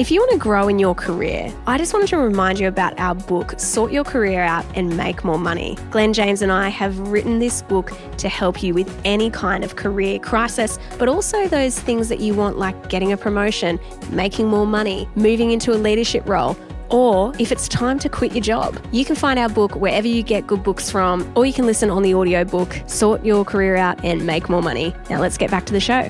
If 0.02 0.10
you 0.10 0.20
want 0.20 0.32
to 0.32 0.38
grow 0.40 0.68
in 0.68 0.80
your 0.80 0.96
career, 0.96 1.54
I 1.68 1.78
just 1.78 1.94
wanted 1.94 2.08
to 2.08 2.18
remind 2.18 2.60
you 2.60 2.68
about 2.68 3.00
our 3.00 3.14
book, 3.14 3.54
Sort 3.60 3.92
Your 3.92 4.04
Career 4.04 4.42
Out 4.42 4.66
and 4.74 4.98
Make 4.98 5.24
More 5.24 5.38
Money. 5.38 5.78
Glenn 5.92 6.12
James 6.12 6.42
and 6.42 6.52
I 6.52 6.70
have 6.70 6.98
written 6.98 7.38
this 7.38 7.62
book 7.62 7.92
to 8.18 8.28
help 8.28 8.64
you 8.64 8.74
with 8.74 9.00
any 9.06 9.30
kind 9.30 9.64
of 9.64 9.76
career 9.76 10.18
crisis, 10.18 10.80
but 10.98 11.08
also 11.08 11.48
those 11.48 11.80
things 11.80 12.10
that 12.10 12.20
you 12.20 12.34
want, 12.34 12.58
like 12.58 12.90
getting 12.90 13.12
a 13.12 13.18
promotion, 13.18 13.80
making 14.10 14.48
more 14.48 14.66
money, 14.66 15.08
moving 15.14 15.52
into 15.52 15.72
a 15.72 15.78
leadership 15.78 16.28
role 16.28 16.58
or 16.90 17.32
if 17.38 17.52
it's 17.52 17.68
time 17.68 18.00
to 18.00 18.10
quit 18.10 18.32
your 18.32 18.42
job. 18.42 18.84
You 18.92 19.06
can 19.06 19.16
find 19.16 19.38
our 19.38 19.50
book 19.50 19.76
wherever 19.76 20.08
you 20.08 20.24
get 20.24 20.48
good 20.48 20.64
books 20.64 20.90
from, 20.90 21.32
or 21.36 21.46
you 21.46 21.54
can 21.54 21.68
listen 21.68 21.92
on 21.92 22.02
the 22.02 22.16
audiobook, 22.16 22.76
Sort 22.88 23.24
Your 23.24 23.46
Career 23.46 23.76
Out 23.76 24.04
and 24.04 24.26
Make 24.26 24.50
More 24.50 24.64
Money. 24.64 24.96
Now 25.12 25.22
let's 25.22 25.38
get 25.38 25.52
back 25.52 25.68
to 25.68 25.74
the 25.74 25.80
show. 25.80 26.10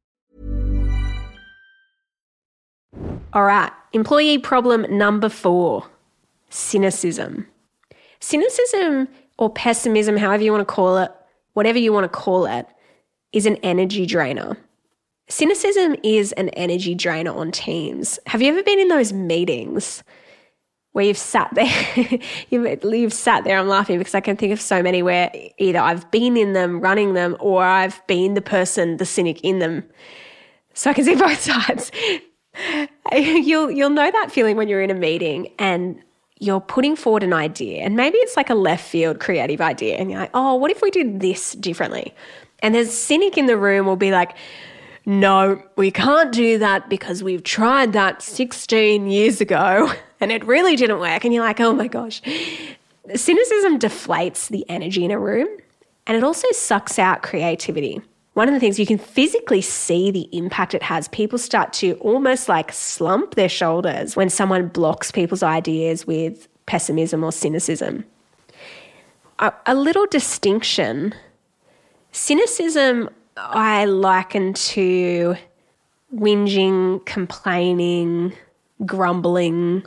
All 3.33 3.43
right, 3.43 3.71
employee 3.93 4.39
problem 4.39 4.85
number 4.89 5.29
four 5.29 5.85
cynicism. 6.49 7.47
Cynicism 8.19 9.07
or 9.37 9.49
pessimism, 9.49 10.17
however 10.17 10.43
you 10.43 10.51
want 10.51 10.67
to 10.67 10.73
call 10.73 10.97
it, 10.97 11.11
whatever 11.53 11.79
you 11.79 11.93
want 11.93 12.03
to 12.03 12.09
call 12.09 12.45
it, 12.45 12.67
is 13.31 13.45
an 13.45 13.55
energy 13.63 14.05
drainer. 14.05 14.57
Cynicism 15.29 15.95
is 16.03 16.33
an 16.33 16.49
energy 16.49 16.93
drainer 16.93 17.31
on 17.31 17.53
teams. 17.53 18.19
Have 18.27 18.41
you 18.41 18.49
ever 18.49 18.63
been 18.63 18.79
in 18.79 18.89
those 18.89 19.13
meetings 19.13 20.03
where 20.91 21.05
you've 21.05 21.17
sat 21.17 21.49
there? 21.55 22.19
you've, 22.49 22.83
you've 22.83 23.13
sat 23.13 23.45
there, 23.45 23.57
I'm 23.57 23.69
laughing 23.69 23.97
because 23.97 24.13
I 24.13 24.19
can 24.19 24.35
think 24.35 24.51
of 24.51 24.59
so 24.59 24.83
many 24.83 25.01
where 25.01 25.31
either 25.57 25.79
I've 25.79 26.11
been 26.11 26.35
in 26.35 26.51
them, 26.51 26.81
running 26.81 27.13
them, 27.13 27.37
or 27.39 27.63
I've 27.63 28.05
been 28.07 28.33
the 28.33 28.41
person, 28.41 28.97
the 28.97 29.05
cynic 29.05 29.39
in 29.41 29.59
them. 29.59 29.85
So 30.73 30.89
I 30.89 30.93
can 30.93 31.05
see 31.05 31.15
both 31.15 31.39
sides. 31.39 31.91
you'll 33.13 33.71
you'll 33.71 33.89
know 33.89 34.11
that 34.11 34.31
feeling 34.31 34.57
when 34.57 34.67
you're 34.67 34.81
in 34.81 34.89
a 34.89 34.95
meeting 34.95 35.51
and 35.57 36.01
you're 36.39 36.59
putting 36.59 36.95
forward 36.95 37.23
an 37.23 37.33
idea 37.33 37.83
and 37.83 37.95
maybe 37.95 38.17
it's 38.17 38.35
like 38.35 38.49
a 38.49 38.55
left 38.55 38.83
field 38.83 39.19
creative 39.19 39.61
idea 39.61 39.95
and 39.97 40.09
you're 40.09 40.19
like, 40.19 40.31
"Oh, 40.33 40.55
what 40.55 40.71
if 40.71 40.81
we 40.81 40.91
did 40.91 41.19
this 41.19 41.53
differently?" 41.53 42.13
And 42.59 42.75
there's 42.75 42.91
cynic 42.91 43.37
in 43.37 43.45
the 43.45 43.57
room 43.57 43.85
will 43.85 43.95
be 43.95 44.11
like, 44.11 44.35
"No, 45.05 45.61
we 45.75 45.91
can't 45.91 46.31
do 46.31 46.57
that 46.59 46.89
because 46.89 47.23
we've 47.23 47.43
tried 47.43 47.93
that 47.93 48.21
16 48.21 49.07
years 49.07 49.39
ago 49.41 49.91
and 50.19 50.31
it 50.31 50.43
really 50.45 50.75
didn't 50.75 50.99
work." 50.99 51.23
And 51.23 51.33
you're 51.33 51.45
like, 51.45 51.59
"Oh 51.59 51.73
my 51.73 51.87
gosh." 51.87 52.21
Cynicism 53.15 53.79
deflates 53.79 54.47
the 54.49 54.65
energy 54.69 55.03
in 55.03 55.11
a 55.11 55.19
room 55.19 55.47
and 56.07 56.17
it 56.17 56.23
also 56.23 56.47
sucks 56.51 56.99
out 56.99 57.23
creativity 57.23 58.01
one 58.33 58.47
of 58.47 58.53
the 58.53 58.59
things 58.59 58.79
you 58.79 58.85
can 58.85 58.97
physically 58.97 59.61
see 59.61 60.09
the 60.09 60.29
impact 60.31 60.73
it 60.73 60.83
has. 60.83 61.07
People 61.09 61.37
start 61.37 61.73
to 61.73 61.93
almost 61.95 62.47
like 62.47 62.71
slump 62.71 63.35
their 63.35 63.49
shoulders 63.49 64.15
when 64.15 64.29
someone 64.29 64.69
blocks 64.69 65.11
people's 65.11 65.43
ideas 65.43 66.07
with 66.07 66.47
pessimism 66.65 67.23
or 67.23 67.31
cynicism. 67.31 68.05
A, 69.39 69.51
a 69.65 69.75
little 69.75 70.05
distinction 70.05 71.13
cynicism, 72.13 73.09
I 73.37 73.85
liken 73.85 74.53
to 74.53 75.35
whinging, 76.13 77.05
complaining, 77.05 78.33
grumbling. 78.85 79.85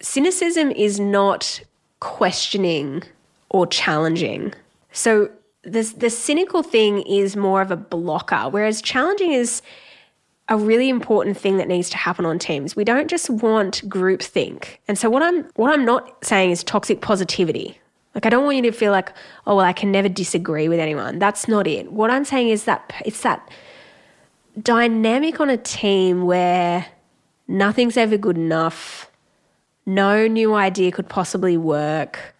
Cynicism 0.00 0.70
is 0.72 0.98
not 0.98 1.62
questioning 2.00 3.02
or 3.50 3.66
challenging. 3.66 4.52
So 4.92 5.30
the, 5.64 5.82
the 5.96 6.10
cynical 6.10 6.62
thing 6.62 7.02
is 7.02 7.36
more 7.36 7.62
of 7.62 7.70
a 7.70 7.76
blocker, 7.76 8.48
whereas 8.48 8.82
challenging 8.82 9.32
is 9.32 9.62
a 10.48 10.56
really 10.56 10.88
important 10.88 11.36
thing 11.36 11.56
that 11.56 11.68
needs 11.68 11.88
to 11.90 11.96
happen 11.96 12.26
on 12.26 12.38
teams. 12.38 12.74
We 12.74 12.84
don't 12.84 13.08
just 13.08 13.30
want 13.30 13.88
groupthink. 13.88 14.78
And 14.88 14.98
so 14.98 15.08
what 15.08 15.22
I'm 15.22 15.44
what 15.54 15.72
I'm 15.72 15.84
not 15.84 16.24
saying 16.24 16.50
is 16.50 16.64
toxic 16.64 17.00
positivity. 17.00 17.78
Like 18.14 18.26
I 18.26 18.28
don't 18.28 18.44
want 18.44 18.56
you 18.56 18.62
to 18.62 18.72
feel 18.72 18.92
like, 18.92 19.12
oh 19.46 19.56
well, 19.56 19.64
I 19.64 19.72
can 19.72 19.92
never 19.92 20.08
disagree 20.08 20.68
with 20.68 20.80
anyone. 20.80 21.18
That's 21.18 21.46
not 21.46 21.66
it. 21.66 21.92
What 21.92 22.10
I'm 22.10 22.24
saying 22.24 22.48
is 22.48 22.64
that 22.64 22.92
it's 23.06 23.22
that 23.22 23.48
dynamic 24.60 25.40
on 25.40 25.48
a 25.48 25.56
team 25.56 26.26
where 26.26 26.86
nothing's 27.48 27.96
ever 27.96 28.18
good 28.18 28.36
enough. 28.36 29.08
no 29.86 30.26
new 30.28 30.54
idea 30.54 30.92
could 30.92 31.08
possibly 31.08 31.56
work, 31.56 32.34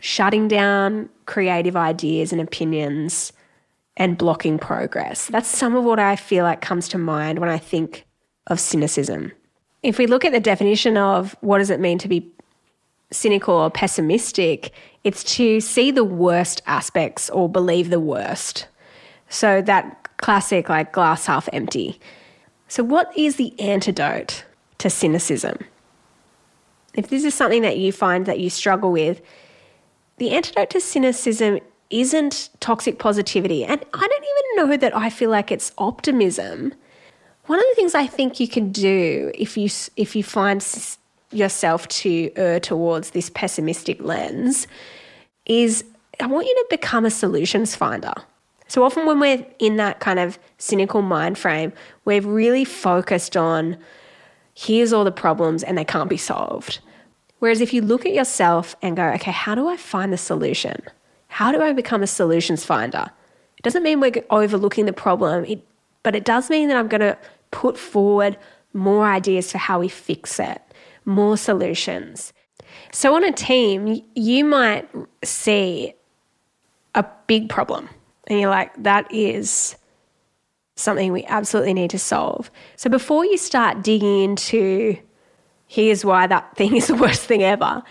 shutting 0.00 0.48
down 0.48 1.08
creative 1.26 1.76
ideas 1.76 2.32
and 2.32 2.40
opinions, 2.40 3.32
and 3.96 4.18
blocking 4.18 4.58
progress. 4.58 5.26
That's 5.26 5.48
some 5.48 5.76
of 5.76 5.84
what 5.84 5.98
I 5.98 6.16
feel 6.16 6.44
like 6.44 6.60
comes 6.60 6.88
to 6.88 6.98
mind 6.98 7.38
when 7.38 7.48
I 7.48 7.58
think 7.58 8.06
of 8.48 8.58
cynicism. 8.58 9.32
If 9.82 9.98
we 9.98 10.06
look 10.06 10.24
at 10.24 10.32
the 10.32 10.40
definition 10.40 10.96
of 10.96 11.36
what 11.40 11.58
does 11.58 11.70
it 11.70 11.80
mean 11.80 11.98
to 11.98 12.08
be 12.08 12.30
cynical 13.12 13.54
or 13.54 13.70
pessimistic, 13.70 14.72
it's 15.04 15.22
to 15.36 15.60
see 15.60 15.90
the 15.90 16.04
worst 16.04 16.62
aspects 16.66 17.30
or 17.30 17.48
believe 17.48 17.90
the 17.90 18.00
worst. 18.00 18.66
So 19.28 19.62
that 19.62 20.16
classic 20.16 20.68
like 20.68 20.92
glass 20.92 21.26
half 21.26 21.48
empty. 21.52 22.00
So 22.68 22.82
what 22.82 23.16
is 23.16 23.36
the 23.36 23.58
antidote 23.60 24.44
to 24.78 24.90
cynicism? 24.90 25.58
If 26.94 27.08
this 27.08 27.24
is 27.24 27.34
something 27.34 27.62
that 27.62 27.78
you 27.78 27.92
find 27.92 28.26
that 28.26 28.40
you 28.40 28.50
struggle 28.50 28.90
with, 28.90 29.20
the 30.18 30.30
antidote 30.30 30.70
to 30.70 30.80
cynicism 30.80 31.60
isn't 31.90 32.50
toxic 32.60 32.98
positivity. 32.98 33.64
And 33.64 33.84
I 33.92 33.98
don't 33.98 34.24
even 34.24 34.70
know 34.70 34.76
that 34.76 34.96
I 34.96 35.10
feel 35.10 35.30
like 35.30 35.52
it's 35.52 35.72
optimism. 35.78 36.74
One 37.46 37.58
of 37.58 37.64
the 37.70 37.74
things 37.74 37.94
I 37.94 38.06
think 38.06 38.40
you 38.40 38.48
can 38.48 38.72
do 38.72 39.30
if 39.34 39.56
you 39.56 39.68
if 39.96 40.16
you 40.16 40.24
find 40.24 40.64
yourself 41.30 41.86
to 41.88 42.30
err 42.36 42.60
towards 42.60 43.10
this 43.10 43.28
pessimistic 43.30 44.00
lens 44.02 44.66
is 45.46 45.84
I 46.20 46.26
want 46.26 46.46
you 46.46 46.54
to 46.54 46.66
become 46.70 47.04
a 47.04 47.10
solutions 47.10 47.74
finder. 47.74 48.12
So 48.68 48.82
often 48.82 49.04
when 49.04 49.20
we're 49.20 49.44
in 49.58 49.76
that 49.76 50.00
kind 50.00 50.18
of 50.18 50.38
cynical 50.58 51.02
mind 51.02 51.36
frame, 51.36 51.72
we're 52.04 52.22
really 52.22 52.64
focused 52.64 53.36
on 53.36 53.76
here's 54.54 54.92
all 54.92 55.04
the 55.04 55.12
problems 55.12 55.62
and 55.62 55.76
they 55.76 55.84
can't 55.84 56.08
be 56.08 56.16
solved. 56.16 56.80
Whereas 57.44 57.60
if 57.60 57.74
you 57.74 57.82
look 57.82 58.06
at 58.06 58.14
yourself 58.14 58.74
and 58.80 58.96
go, 58.96 59.04
okay, 59.16 59.30
how 59.30 59.54
do 59.54 59.68
I 59.68 59.76
find 59.76 60.10
the 60.10 60.16
solution? 60.16 60.80
How 61.28 61.52
do 61.52 61.60
I 61.60 61.74
become 61.74 62.02
a 62.02 62.06
solutions 62.06 62.64
finder? 62.64 63.10
It 63.58 63.62
doesn't 63.62 63.82
mean 63.82 64.00
we're 64.00 64.24
overlooking 64.30 64.86
the 64.86 64.94
problem, 64.94 65.44
but 66.02 66.16
it 66.16 66.24
does 66.24 66.48
mean 66.48 66.68
that 66.68 66.78
I'm 66.78 66.88
going 66.88 67.02
to 67.02 67.18
put 67.50 67.76
forward 67.76 68.38
more 68.72 69.04
ideas 69.04 69.52
for 69.52 69.58
how 69.58 69.78
we 69.78 69.90
fix 69.90 70.40
it, 70.40 70.62
more 71.04 71.36
solutions. 71.36 72.32
So 72.92 73.14
on 73.14 73.22
a 73.24 73.32
team, 73.32 74.02
you 74.14 74.42
might 74.42 74.88
see 75.22 75.92
a 76.94 77.04
big 77.26 77.50
problem 77.50 77.90
and 78.26 78.40
you're 78.40 78.48
like, 78.48 78.72
that 78.82 79.12
is 79.12 79.76
something 80.76 81.12
we 81.12 81.24
absolutely 81.24 81.74
need 81.74 81.90
to 81.90 81.98
solve. 81.98 82.50
So 82.76 82.88
before 82.88 83.26
you 83.26 83.36
start 83.36 83.82
digging 83.82 84.22
into 84.22 84.96
here's 85.66 86.04
why 86.04 86.26
that 86.26 86.56
thing 86.56 86.76
is 86.76 86.88
the 86.88 86.94
worst 86.94 87.22
thing 87.22 87.42
ever, 87.42 87.82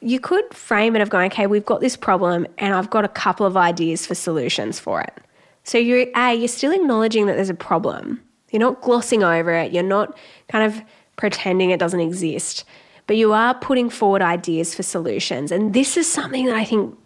you 0.00 0.18
could 0.18 0.52
frame 0.52 0.96
it 0.96 1.02
of 1.02 1.10
going, 1.10 1.30
okay, 1.30 1.46
we've 1.46 1.64
got 1.64 1.80
this 1.80 1.96
problem 1.96 2.46
and 2.58 2.74
I've 2.74 2.90
got 2.90 3.04
a 3.04 3.08
couple 3.08 3.46
of 3.46 3.56
ideas 3.56 4.06
for 4.06 4.14
solutions 4.14 4.78
for 4.78 5.00
it. 5.00 5.14
So 5.64 5.78
you're 5.78 6.06
A, 6.16 6.34
you're 6.34 6.48
still 6.48 6.72
acknowledging 6.72 7.26
that 7.26 7.36
there's 7.36 7.50
a 7.50 7.54
problem. 7.54 8.20
You're 8.50 8.60
not 8.60 8.82
glossing 8.82 9.22
over 9.22 9.52
it. 9.52 9.72
You're 9.72 9.82
not 9.84 10.16
kind 10.48 10.64
of 10.64 10.82
pretending 11.16 11.70
it 11.70 11.78
doesn't 11.78 12.00
exist. 12.00 12.64
But 13.06 13.16
you 13.16 13.32
are 13.32 13.54
putting 13.54 13.90
forward 13.90 14.22
ideas 14.22 14.74
for 14.74 14.82
solutions. 14.82 15.52
And 15.52 15.72
this 15.72 15.96
is 15.96 16.10
something 16.10 16.46
that 16.46 16.56
I 16.56 16.64
think 16.64 16.96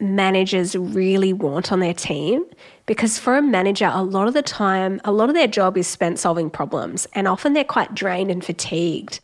managers 0.00 0.74
really 0.74 1.32
want 1.32 1.70
on 1.70 1.80
their 1.80 1.94
team 1.94 2.44
because 2.86 3.18
for 3.18 3.36
a 3.36 3.42
manager, 3.42 3.90
a 3.92 4.02
lot 4.02 4.28
of 4.28 4.34
the 4.34 4.42
time, 4.42 5.00
a 5.04 5.12
lot 5.12 5.28
of 5.28 5.34
their 5.34 5.46
job 5.46 5.76
is 5.76 5.86
spent 5.86 6.18
solving 6.18 6.50
problems, 6.50 7.06
and 7.14 7.26
often 7.28 7.52
they're 7.52 7.64
quite 7.64 7.94
drained 7.94 8.30
and 8.30 8.44
fatigued 8.44 9.20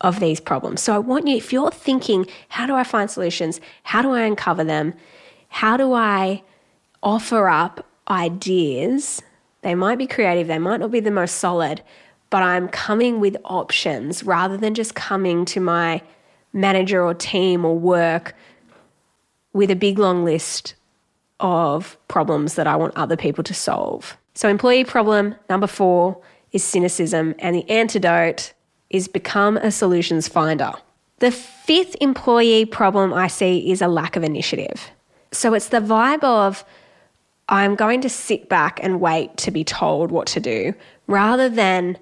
of 0.00 0.20
these 0.20 0.40
problems. 0.40 0.82
So 0.82 0.94
I 0.94 0.98
want 0.98 1.26
you, 1.26 1.36
if 1.36 1.52
you're 1.52 1.70
thinking, 1.70 2.26
how 2.48 2.66
do 2.66 2.74
I 2.74 2.84
find 2.84 3.10
solutions? 3.10 3.60
How 3.82 4.02
do 4.02 4.12
I 4.12 4.22
uncover 4.22 4.64
them? 4.64 4.94
How 5.48 5.76
do 5.76 5.92
I 5.92 6.42
offer 7.02 7.48
up 7.48 7.86
ideas? 8.08 9.22
They 9.62 9.74
might 9.74 9.98
be 9.98 10.06
creative, 10.06 10.46
they 10.46 10.58
might 10.58 10.80
not 10.80 10.90
be 10.90 11.00
the 11.00 11.10
most 11.10 11.36
solid, 11.36 11.82
but 12.30 12.42
I'm 12.42 12.68
coming 12.68 13.20
with 13.20 13.36
options 13.44 14.24
rather 14.24 14.56
than 14.56 14.74
just 14.74 14.94
coming 14.94 15.44
to 15.46 15.60
my 15.60 16.02
manager 16.52 17.02
or 17.02 17.14
team 17.14 17.64
or 17.64 17.78
work 17.78 18.34
with 19.54 19.70
a 19.70 19.76
big 19.76 19.98
long 19.98 20.24
list 20.24 20.74
of 21.40 21.96
problems 22.08 22.54
that 22.54 22.66
I 22.66 22.76
want 22.76 22.94
other 22.96 23.16
people 23.16 23.42
to 23.44 23.54
solve. 23.54 24.18
So, 24.34 24.48
employee 24.48 24.84
problem 24.84 25.34
number 25.48 25.66
four 25.66 26.20
is 26.52 26.62
cynicism, 26.62 27.34
and 27.38 27.56
the 27.56 27.68
antidote 27.70 28.52
is 28.90 29.08
become 29.08 29.56
a 29.56 29.70
solutions 29.70 30.28
finder. 30.28 30.72
The 31.20 31.30
fifth 31.30 31.96
employee 32.00 32.66
problem 32.66 33.14
I 33.14 33.28
see 33.28 33.70
is 33.70 33.80
a 33.80 33.88
lack 33.88 34.16
of 34.16 34.24
initiative. 34.24 34.90
So, 35.32 35.54
it's 35.54 35.68
the 35.68 35.80
vibe 35.80 36.22
of 36.22 36.64
I'm 37.48 37.74
going 37.74 38.00
to 38.02 38.08
sit 38.08 38.48
back 38.48 38.80
and 38.82 39.00
wait 39.00 39.36
to 39.38 39.50
be 39.50 39.64
told 39.64 40.10
what 40.10 40.26
to 40.28 40.40
do 40.40 40.74
rather 41.06 41.48
than 41.48 41.98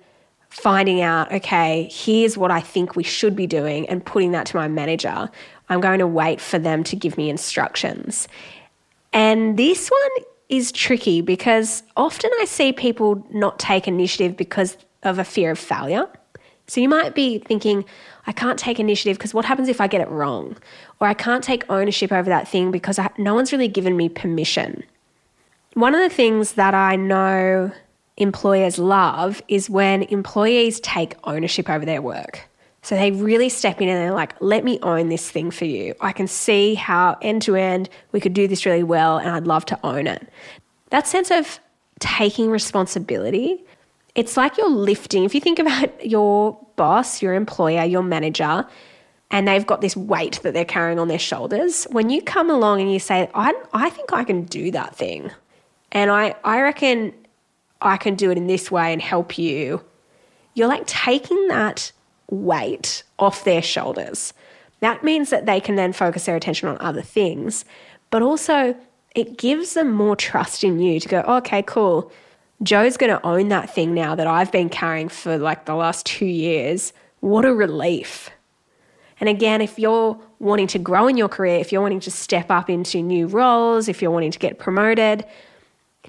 finding 0.51 1.01
out, 1.01 1.33
okay, 1.33 1.89
here's 1.91 2.37
what 2.37 2.51
I 2.51 2.61
think 2.61 2.95
we 2.95 3.03
should 3.03 3.35
be 3.35 3.47
doing 3.47 3.89
and 3.89 4.05
putting 4.05 4.33
that 4.33 4.47
to 4.47 4.57
my 4.57 4.69
manager. 4.69 5.31
I'm 5.73 5.81
going 5.81 5.99
to 5.99 6.07
wait 6.07 6.41
for 6.41 6.59
them 6.59 6.85
to 6.85 6.97
give 6.97 7.17
me 7.17 7.31
instructions. 7.31 8.29
And 9.13 9.59
this 9.59 9.89
one 9.89 10.25
is 10.49 10.71
tricky 10.71 11.21
because 11.21 11.83
often 11.97 12.31
I 12.41 12.45
see 12.45 12.73
people 12.73 13.27
not 13.31 13.59
take 13.59 13.89
initiative 13.89 14.37
because 14.37 14.77
of 15.03 15.19
a 15.19 15.25
fear 15.25 15.51
of 15.51 15.59
failure. 15.59 16.09
So 16.67 16.81
you 16.81 16.89
might 16.89 17.15
be 17.15 17.39
thinking, 17.39 17.85
I 18.27 18.33
can't 18.33 18.59
take 18.59 18.79
initiative 18.79 19.19
because 19.19 19.35
what 19.35 19.45
happens 19.45 19.69
if 19.69 19.81
I 19.81 19.87
get 19.87 20.01
it 20.01 20.09
wrong? 20.09 20.57
Or 21.01 21.09
I 21.09 21.15
can't 21.15 21.43
take 21.43 21.69
ownership 21.71 22.13
over 22.13 22.29
that 22.29 22.47
thing 22.47 22.71
because 22.71 22.99
I, 22.99 23.11
no 23.19 23.35
one's 23.35 23.53
really 23.53 23.69
given 23.69 23.97
me 23.97 24.09
permission. 24.09 24.85
One 25.75 25.95
of 25.95 26.01
the 26.01 26.15
things 26.15 26.53
that 26.53 26.75
I 26.75 26.97
know 26.97 27.73
employers 28.17 28.79
love 28.79 29.43
is 29.49 29.71
when 29.71 30.03
employees 30.05 30.81
take 30.81 31.15
ownership 31.25 31.69
over 31.69 31.85
their 31.85 32.03
work. 32.03 32.49
So 32.83 32.97
they 32.97 33.13
really 33.13 33.49
step 33.49 33.81
in 33.81 33.89
and 33.89 33.97
they're 33.99 34.13
like, 34.13 34.35
let 34.41 34.65
me 34.65 34.79
own 34.83 35.09
this 35.09 35.31
thing 35.31 35.53
for 35.53 35.65
you. 35.65 35.95
I 36.01 36.13
can 36.13 36.27
see 36.27 36.75
how 36.75 37.17
end 37.23 37.43
to 37.43 37.55
end 37.55 37.89
we 38.11 38.21
could 38.21 38.35
do 38.35 38.49
this 38.49 38.67
really 38.67 38.83
well 38.83 39.19
and 39.19 39.31
I'd 39.31 39.47
love 39.47 39.65
to 39.67 39.79
own 39.85 40.09
it. 40.09 40.29
That 40.91 41.07
sense 41.07 41.31
of 41.31 41.61
taking 42.01 42.51
responsibility, 42.51 43.65
it's 44.17 44.37
like 44.37 44.59
you're 44.59 44.69
lifting. 44.69 45.23
If 45.23 45.35
you 45.35 45.41
think 45.41 45.61
about 45.61 46.05
your 46.07 46.59
boss, 46.75 47.23
your 47.23 47.35
employer, 47.35 47.85
your 47.85 48.03
manager, 48.03 48.67
and 49.31 49.49
they've 49.49 49.67
got 49.67 49.81
this 49.81 49.97
weight 49.97 50.41
that 50.43 50.53
they're 50.53 50.65
carrying 50.65 50.99
on 50.99 51.09
their 51.09 51.19
shoulders, 51.19 51.85
when 51.91 52.11
you 52.11 52.21
come 52.21 52.51
along 52.51 52.81
and 52.81 52.93
you 52.93 52.99
say, 52.99 53.31
I, 53.35 53.55
I 53.73 53.89
think 53.89 54.13
I 54.13 54.25
can 54.25 54.43
do 54.45 54.71
that 54.73 54.95
thing, 54.95 55.31
and 55.91 56.11
I, 56.11 56.35
I 56.45 56.61
reckon 56.61 57.15
I 57.81 57.97
can 57.97 58.15
do 58.15 58.31
it 58.31 58.37
in 58.37 58.47
this 58.47 58.71
way 58.71 58.93
and 58.93 59.01
help 59.01 59.39
you, 59.39 59.83
you're 60.55 60.69
like 60.69 60.87
taking 60.87 61.49
that 61.49 61.93
weight 62.33 63.03
off 63.19 63.45
their 63.45 63.63
shoulders. 63.63 64.33
That 64.81 65.05
means 65.05 65.31
that 65.31 65.47
they 65.47 65.61
can 65.61 65.77
then 65.77 65.93
focus 65.93 66.25
their 66.25 66.35
attention 66.35 66.69
on 66.69 66.79
other 66.81 67.03
things, 67.03 67.65
but 68.11 68.23
also 68.23 68.75
it 69.15 69.37
gives 69.37 69.75
them 69.75 69.93
more 69.93 70.17
trust 70.17 70.65
in 70.65 70.81
you 70.81 70.99
to 70.99 71.09
go, 71.09 71.21
okay, 71.21 71.63
cool. 71.63 72.11
Joe's 72.63 72.97
going 72.97 73.17
to 73.17 73.25
own 73.27 73.49
that 73.49 73.73
thing 73.73 73.95
now 73.95 74.15
that 74.15 74.27
I've 74.27 74.51
been 74.51 74.71
carrying 74.71 75.09
for 75.09 75.37
like 75.37 75.67
the 75.67 75.75
last 75.75 76.07
two 76.07 76.27
years. 76.27 76.93
What 77.21 77.45
a 77.45 77.55
relief. 77.55 78.31
And 79.21 79.29
again, 79.29 79.61
if 79.61 79.79
you're 79.79 80.19
wanting 80.39 80.67
to 80.69 80.79
grow 80.79 81.07
in 81.07 81.17
your 81.17 81.29
career, 81.29 81.59
if 81.59 81.71
you're 81.71 81.83
wanting 81.83 82.01
to 82.01 82.11
step 82.11 82.51
up 82.51 82.71
into 82.71 83.03
new 83.03 83.27
roles, 83.27 83.89
if 83.89 84.01
you're 84.01 84.11
wanting 84.11 84.33
to 84.33 84.39
get 84.39 84.59
promoted, 84.59 85.25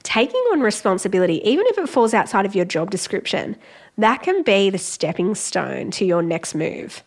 taking 0.01 0.41
on 0.51 0.61
responsibility, 0.61 1.47
even 1.47 1.65
if 1.67 1.77
it 1.77 1.89
falls 1.89 2.13
outside 2.13 2.45
of 2.45 2.55
your 2.55 2.65
job 2.65 2.89
description, 2.89 3.55
that 3.97 4.23
can 4.23 4.43
be 4.43 4.69
the 4.69 4.77
stepping 4.77 5.35
stone 5.35 5.91
to 5.91 6.05
your 6.05 6.21
next 6.21 6.55
move. 6.55 7.03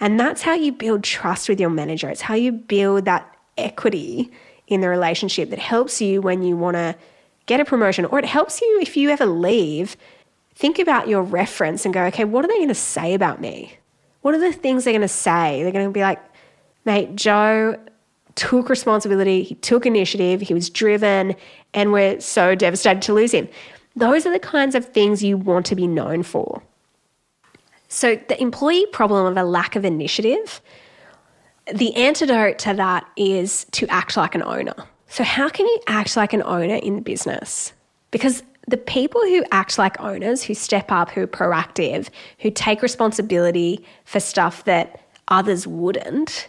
And 0.00 0.18
that's 0.18 0.42
how 0.42 0.54
you 0.54 0.72
build 0.72 1.04
trust 1.04 1.48
with 1.48 1.60
your 1.60 1.70
manager. 1.70 2.08
It's 2.08 2.22
how 2.22 2.34
you 2.34 2.52
build 2.52 3.04
that 3.04 3.30
equity 3.58 4.30
in 4.66 4.80
the 4.80 4.88
relationship 4.88 5.50
that 5.50 5.58
helps 5.58 6.00
you 6.00 6.22
when 6.22 6.42
you 6.42 6.56
want 6.56 6.76
to 6.76 6.96
get 7.46 7.60
a 7.60 7.64
promotion, 7.64 8.04
or 8.06 8.18
it 8.18 8.24
helps 8.24 8.60
you 8.60 8.78
if 8.80 8.96
you 8.96 9.10
ever 9.10 9.26
leave. 9.26 9.96
Think 10.54 10.78
about 10.78 11.08
your 11.08 11.22
reference 11.22 11.84
and 11.84 11.92
go, 11.92 12.04
okay, 12.04 12.24
what 12.24 12.44
are 12.44 12.48
they 12.48 12.56
going 12.56 12.68
to 12.68 12.74
say 12.74 13.12
about 13.12 13.40
me? 13.40 13.76
What 14.22 14.34
are 14.34 14.38
the 14.38 14.52
things 14.52 14.84
they're 14.84 14.92
going 14.92 15.00
to 15.02 15.08
say? 15.08 15.62
They're 15.62 15.72
going 15.72 15.86
to 15.86 15.92
be 15.92 16.00
like, 16.00 16.22
mate, 16.84 17.16
Joe 17.16 17.76
took 18.36 18.68
responsibility, 18.68 19.42
he 19.42 19.54
took 19.56 19.84
initiative, 19.84 20.40
he 20.40 20.54
was 20.54 20.70
driven, 20.70 21.34
and 21.74 21.92
we're 21.92 22.20
so 22.20 22.54
devastated 22.54 23.02
to 23.02 23.12
lose 23.12 23.32
him. 23.32 23.48
Those 23.96 24.26
are 24.26 24.32
the 24.32 24.38
kinds 24.38 24.74
of 24.74 24.84
things 24.86 25.22
you 25.22 25.36
want 25.36 25.66
to 25.66 25.74
be 25.74 25.86
known 25.86 26.22
for. 26.22 26.62
So, 27.88 28.16
the 28.28 28.40
employee 28.40 28.86
problem 28.92 29.26
of 29.26 29.36
a 29.36 29.42
lack 29.42 29.74
of 29.74 29.84
initiative, 29.84 30.60
the 31.74 31.94
antidote 31.96 32.58
to 32.60 32.74
that 32.74 33.04
is 33.16 33.66
to 33.72 33.86
act 33.88 34.16
like 34.16 34.36
an 34.36 34.44
owner. 34.44 34.74
So, 35.08 35.24
how 35.24 35.48
can 35.48 35.66
you 35.66 35.80
act 35.88 36.16
like 36.16 36.32
an 36.32 36.42
owner 36.44 36.76
in 36.76 36.94
the 36.94 37.02
business? 37.02 37.72
Because 38.12 38.44
the 38.68 38.76
people 38.76 39.20
who 39.22 39.44
act 39.50 39.76
like 39.76 40.00
owners, 40.00 40.44
who 40.44 40.54
step 40.54 40.92
up, 40.92 41.10
who 41.10 41.22
are 41.22 41.26
proactive, 41.26 42.08
who 42.38 42.50
take 42.50 42.82
responsibility 42.82 43.84
for 44.04 44.20
stuff 44.20 44.64
that 44.64 45.00
others 45.26 45.66
wouldn't, 45.66 46.48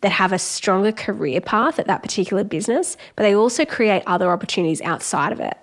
that 0.00 0.10
have 0.10 0.32
a 0.32 0.38
stronger 0.38 0.90
career 0.90 1.40
path 1.40 1.78
at 1.78 1.86
that 1.86 2.02
particular 2.02 2.42
business, 2.42 2.96
but 3.14 3.22
they 3.22 3.34
also 3.34 3.64
create 3.64 4.02
other 4.06 4.30
opportunities 4.30 4.80
outside 4.82 5.32
of 5.32 5.38
it. 5.38 5.56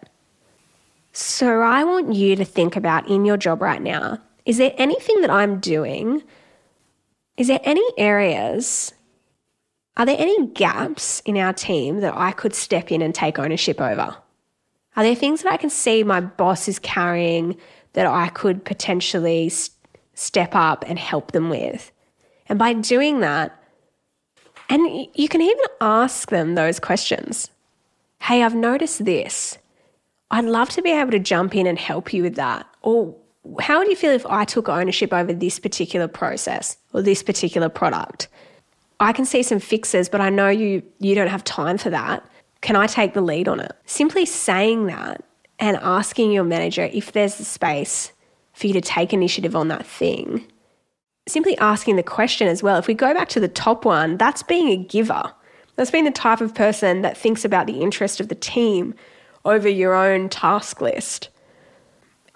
So 1.21 1.59
I 1.59 1.83
want 1.83 2.13
you 2.13 2.37
to 2.37 2.45
think 2.45 2.77
about 2.77 3.09
in 3.09 3.25
your 3.25 3.35
job 3.35 3.61
right 3.61 3.81
now 3.81 4.19
is 4.45 4.57
there 4.57 4.73
anything 4.77 5.19
that 5.19 5.29
I'm 5.29 5.59
doing? 5.59 6.23
Is 7.35 7.47
there 7.47 7.59
any 7.65 7.85
areas? 7.97 8.93
Are 9.97 10.05
there 10.05 10.15
any 10.17 10.47
gaps 10.47 11.21
in 11.25 11.35
our 11.35 11.51
team 11.51 11.99
that 11.99 12.15
I 12.15 12.31
could 12.31 12.55
step 12.55 12.89
in 12.89 13.01
and 13.01 13.13
take 13.13 13.37
ownership 13.37 13.81
over? 13.81 14.15
Are 14.95 15.03
there 15.03 15.13
things 15.13 15.43
that 15.43 15.51
I 15.51 15.57
can 15.57 15.69
see 15.69 16.03
my 16.03 16.21
boss 16.21 16.69
is 16.69 16.79
carrying 16.79 17.57
that 17.93 18.07
I 18.07 18.29
could 18.29 18.63
potentially 18.63 19.51
step 20.13 20.55
up 20.55 20.85
and 20.87 20.97
help 20.97 21.33
them 21.33 21.49
with? 21.49 21.91
And 22.47 22.57
by 22.57 22.71
doing 22.71 23.19
that, 23.19 23.61
and 24.69 25.07
you 25.13 25.27
can 25.27 25.41
even 25.41 25.65
ask 25.81 26.29
them 26.29 26.55
those 26.55 26.79
questions. 26.79 27.49
Hey, 28.21 28.41
I've 28.41 28.55
noticed 28.55 29.03
this. 29.03 29.57
I'd 30.31 30.45
love 30.45 30.69
to 30.71 30.81
be 30.81 30.91
able 30.91 31.11
to 31.11 31.19
jump 31.19 31.55
in 31.55 31.65
and 31.65 31.79
help 31.79 32.13
you 32.13 32.23
with 32.23 32.35
that. 32.35 32.67
Or 32.81 33.15
how 33.59 33.79
would 33.79 33.87
you 33.87 33.95
feel 33.95 34.11
if 34.11 34.25
I 34.27 34.45
took 34.45 34.69
ownership 34.69 35.11
over 35.13 35.33
this 35.33 35.59
particular 35.59 36.07
process 36.07 36.77
or 36.93 37.01
this 37.01 37.23
particular 37.23 37.69
product? 37.69 38.27
I 38.99 39.13
can 39.13 39.25
see 39.25 39.43
some 39.43 39.59
fixes, 39.59 40.09
but 40.09 40.21
I 40.21 40.29
know 40.29 40.49
you 40.49 40.83
you 40.99 41.15
don't 41.15 41.29
have 41.29 41.43
time 41.43 41.77
for 41.77 41.89
that. 41.89 42.25
Can 42.61 42.75
I 42.75 42.87
take 42.87 43.13
the 43.13 43.21
lead 43.21 43.47
on 43.47 43.59
it? 43.59 43.71
Simply 43.85 44.25
saying 44.25 44.87
that 44.87 45.23
and 45.59 45.77
asking 45.77 46.31
your 46.31 46.43
manager 46.43 46.89
if 46.91 47.13
there's 47.13 47.39
a 47.39 47.45
space 47.45 48.11
for 48.53 48.67
you 48.67 48.73
to 48.73 48.81
take 48.81 49.13
initiative 49.13 49.55
on 49.55 49.69
that 49.69 49.85
thing. 49.85 50.45
Simply 51.27 51.57
asking 51.59 51.95
the 51.95 52.03
question 52.03 52.47
as 52.47 52.61
well. 52.61 52.77
If 52.77 52.87
we 52.87 52.93
go 52.93 53.13
back 53.13 53.29
to 53.29 53.39
the 53.39 53.47
top 53.47 53.85
one, 53.85 54.17
that's 54.17 54.43
being 54.43 54.67
a 54.67 54.77
giver. 54.77 55.31
That's 55.75 55.91
being 55.91 56.03
the 56.03 56.11
type 56.11 56.41
of 56.41 56.53
person 56.53 57.01
that 57.03 57.17
thinks 57.17 57.45
about 57.45 57.67
the 57.67 57.79
interest 57.79 58.19
of 58.19 58.27
the 58.27 58.35
team 58.35 58.93
over 59.49 59.67
your 59.67 59.93
own 59.93 60.29
task 60.29 60.81
list. 60.81 61.29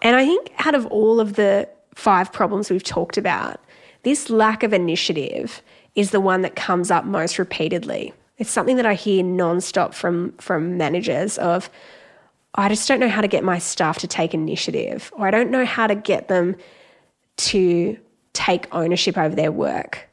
And 0.01 0.15
I 0.15 0.25
think 0.25 0.51
out 0.65 0.75
of 0.75 0.85
all 0.87 1.19
of 1.19 1.33
the 1.33 1.69
five 1.95 2.31
problems 2.31 2.69
we've 2.69 2.83
talked 2.83 3.17
about, 3.17 3.59
this 4.03 4.29
lack 4.29 4.63
of 4.63 4.73
initiative 4.73 5.61
is 5.95 6.11
the 6.11 6.19
one 6.19 6.41
that 6.41 6.55
comes 6.55 6.91
up 6.91 7.05
most 7.05 7.39
repeatedly. 7.39 8.13
It's 8.37 8.49
something 8.49 8.77
that 8.77 8.85
I 8.85 8.95
hear 8.95 9.23
nonstop 9.23 9.93
from 9.93 10.33
from 10.33 10.77
managers 10.77 11.37
of 11.37 11.69
I 12.55 12.69
just 12.69 12.87
don't 12.87 12.99
know 12.99 13.09
how 13.09 13.21
to 13.21 13.27
get 13.27 13.43
my 13.43 13.57
staff 13.59 13.99
to 13.99 14.07
take 14.07 14.33
initiative 14.33 15.11
or 15.15 15.27
I 15.27 15.31
don't 15.31 15.51
know 15.51 15.65
how 15.65 15.87
to 15.87 15.95
get 15.95 16.27
them 16.27 16.55
to 17.35 17.97
take 18.33 18.67
ownership 18.73 19.17
over 19.17 19.35
their 19.35 19.51
work. 19.51 20.09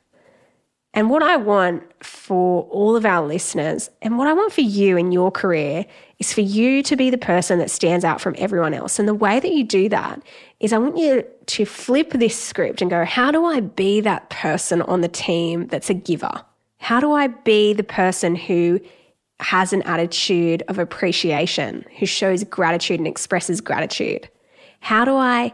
And 0.92 1.08
what 1.08 1.22
I 1.22 1.36
want 1.36 1.84
for 2.04 2.64
all 2.64 2.96
of 2.96 3.06
our 3.06 3.24
listeners 3.24 3.90
and 4.02 4.18
what 4.18 4.26
I 4.26 4.32
want 4.32 4.52
for 4.52 4.60
you 4.60 4.96
in 4.96 5.12
your 5.12 5.30
career 5.30 5.86
is 6.18 6.32
for 6.32 6.40
you 6.40 6.82
to 6.82 6.96
be 6.96 7.10
the 7.10 7.18
person 7.18 7.60
that 7.60 7.70
stands 7.70 8.04
out 8.04 8.20
from 8.20 8.34
everyone 8.38 8.74
else. 8.74 8.98
And 8.98 9.06
the 9.06 9.14
way 9.14 9.38
that 9.38 9.52
you 9.52 9.62
do 9.62 9.88
that 9.88 10.20
is 10.58 10.72
I 10.72 10.78
want 10.78 10.98
you 10.98 11.24
to 11.46 11.64
flip 11.64 12.10
this 12.10 12.36
script 12.36 12.82
and 12.82 12.90
go, 12.90 13.04
how 13.04 13.30
do 13.30 13.44
I 13.44 13.60
be 13.60 14.00
that 14.00 14.30
person 14.30 14.82
on 14.82 15.00
the 15.00 15.08
team 15.08 15.68
that's 15.68 15.90
a 15.90 15.94
giver? 15.94 16.42
How 16.78 16.98
do 16.98 17.12
I 17.12 17.28
be 17.28 17.72
the 17.72 17.84
person 17.84 18.34
who 18.34 18.80
has 19.38 19.72
an 19.72 19.82
attitude 19.82 20.62
of 20.68 20.78
appreciation, 20.78 21.84
who 21.98 22.06
shows 22.06 22.42
gratitude 22.44 22.98
and 22.98 23.06
expresses 23.06 23.60
gratitude? 23.60 24.28
How 24.80 25.04
do 25.04 25.14
I 25.14 25.52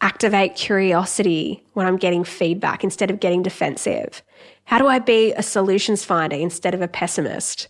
activate 0.00 0.54
curiosity 0.54 1.64
when 1.72 1.86
I'm 1.86 1.96
getting 1.96 2.22
feedback 2.22 2.84
instead 2.84 3.10
of 3.10 3.18
getting 3.18 3.42
defensive? 3.42 4.22
How 4.68 4.76
do 4.76 4.86
I 4.86 4.98
be 4.98 5.32
a 5.32 5.42
solutions 5.42 6.04
finder 6.04 6.36
instead 6.36 6.74
of 6.74 6.82
a 6.82 6.88
pessimist? 6.88 7.68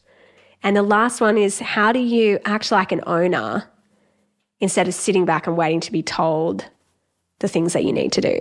And 0.65 0.75
the 0.75 0.83
last 0.83 1.21
one 1.21 1.39
is 1.39 1.61
how 1.61 1.93
do 1.93 2.01
you 2.01 2.41
act 2.45 2.73
like 2.73 2.91
an 2.91 3.03
owner 3.07 3.71
instead 4.59 4.89
of 4.89 4.95
sitting 4.95 5.25
back 5.25 5.47
and 5.47 5.57
waiting 5.57 5.79
to 5.79 5.93
be 5.93 6.03
told 6.03 6.69
the 7.39 7.47
things 7.47 7.73
that 7.75 7.85
you 7.85 7.93
need 7.93 8.11
to 8.15 8.21
do? 8.21 8.41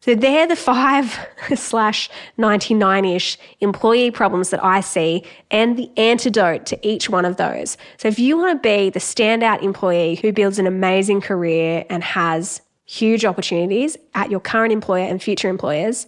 So 0.00 0.14
they're 0.14 0.46
the 0.46 0.56
five 0.56 1.18
slash 1.54 2.08
99 2.38 3.04
ish 3.04 3.36
employee 3.60 4.10
problems 4.10 4.48
that 4.48 4.64
I 4.64 4.80
see 4.80 5.22
and 5.50 5.76
the 5.76 5.90
antidote 5.98 6.64
to 6.64 6.78
each 6.80 7.10
one 7.10 7.26
of 7.26 7.36
those. 7.36 7.76
So 7.98 8.08
if 8.08 8.18
you 8.18 8.38
want 8.38 8.62
to 8.62 8.66
be 8.66 8.88
the 8.88 9.00
standout 9.00 9.62
employee 9.62 10.14
who 10.14 10.32
builds 10.32 10.58
an 10.58 10.66
amazing 10.66 11.20
career 11.20 11.84
and 11.90 12.02
has 12.02 12.62
huge 12.86 13.26
opportunities 13.26 13.98
at 14.14 14.30
your 14.30 14.40
current 14.40 14.72
employer 14.72 15.04
and 15.04 15.22
future 15.22 15.50
employers, 15.50 16.06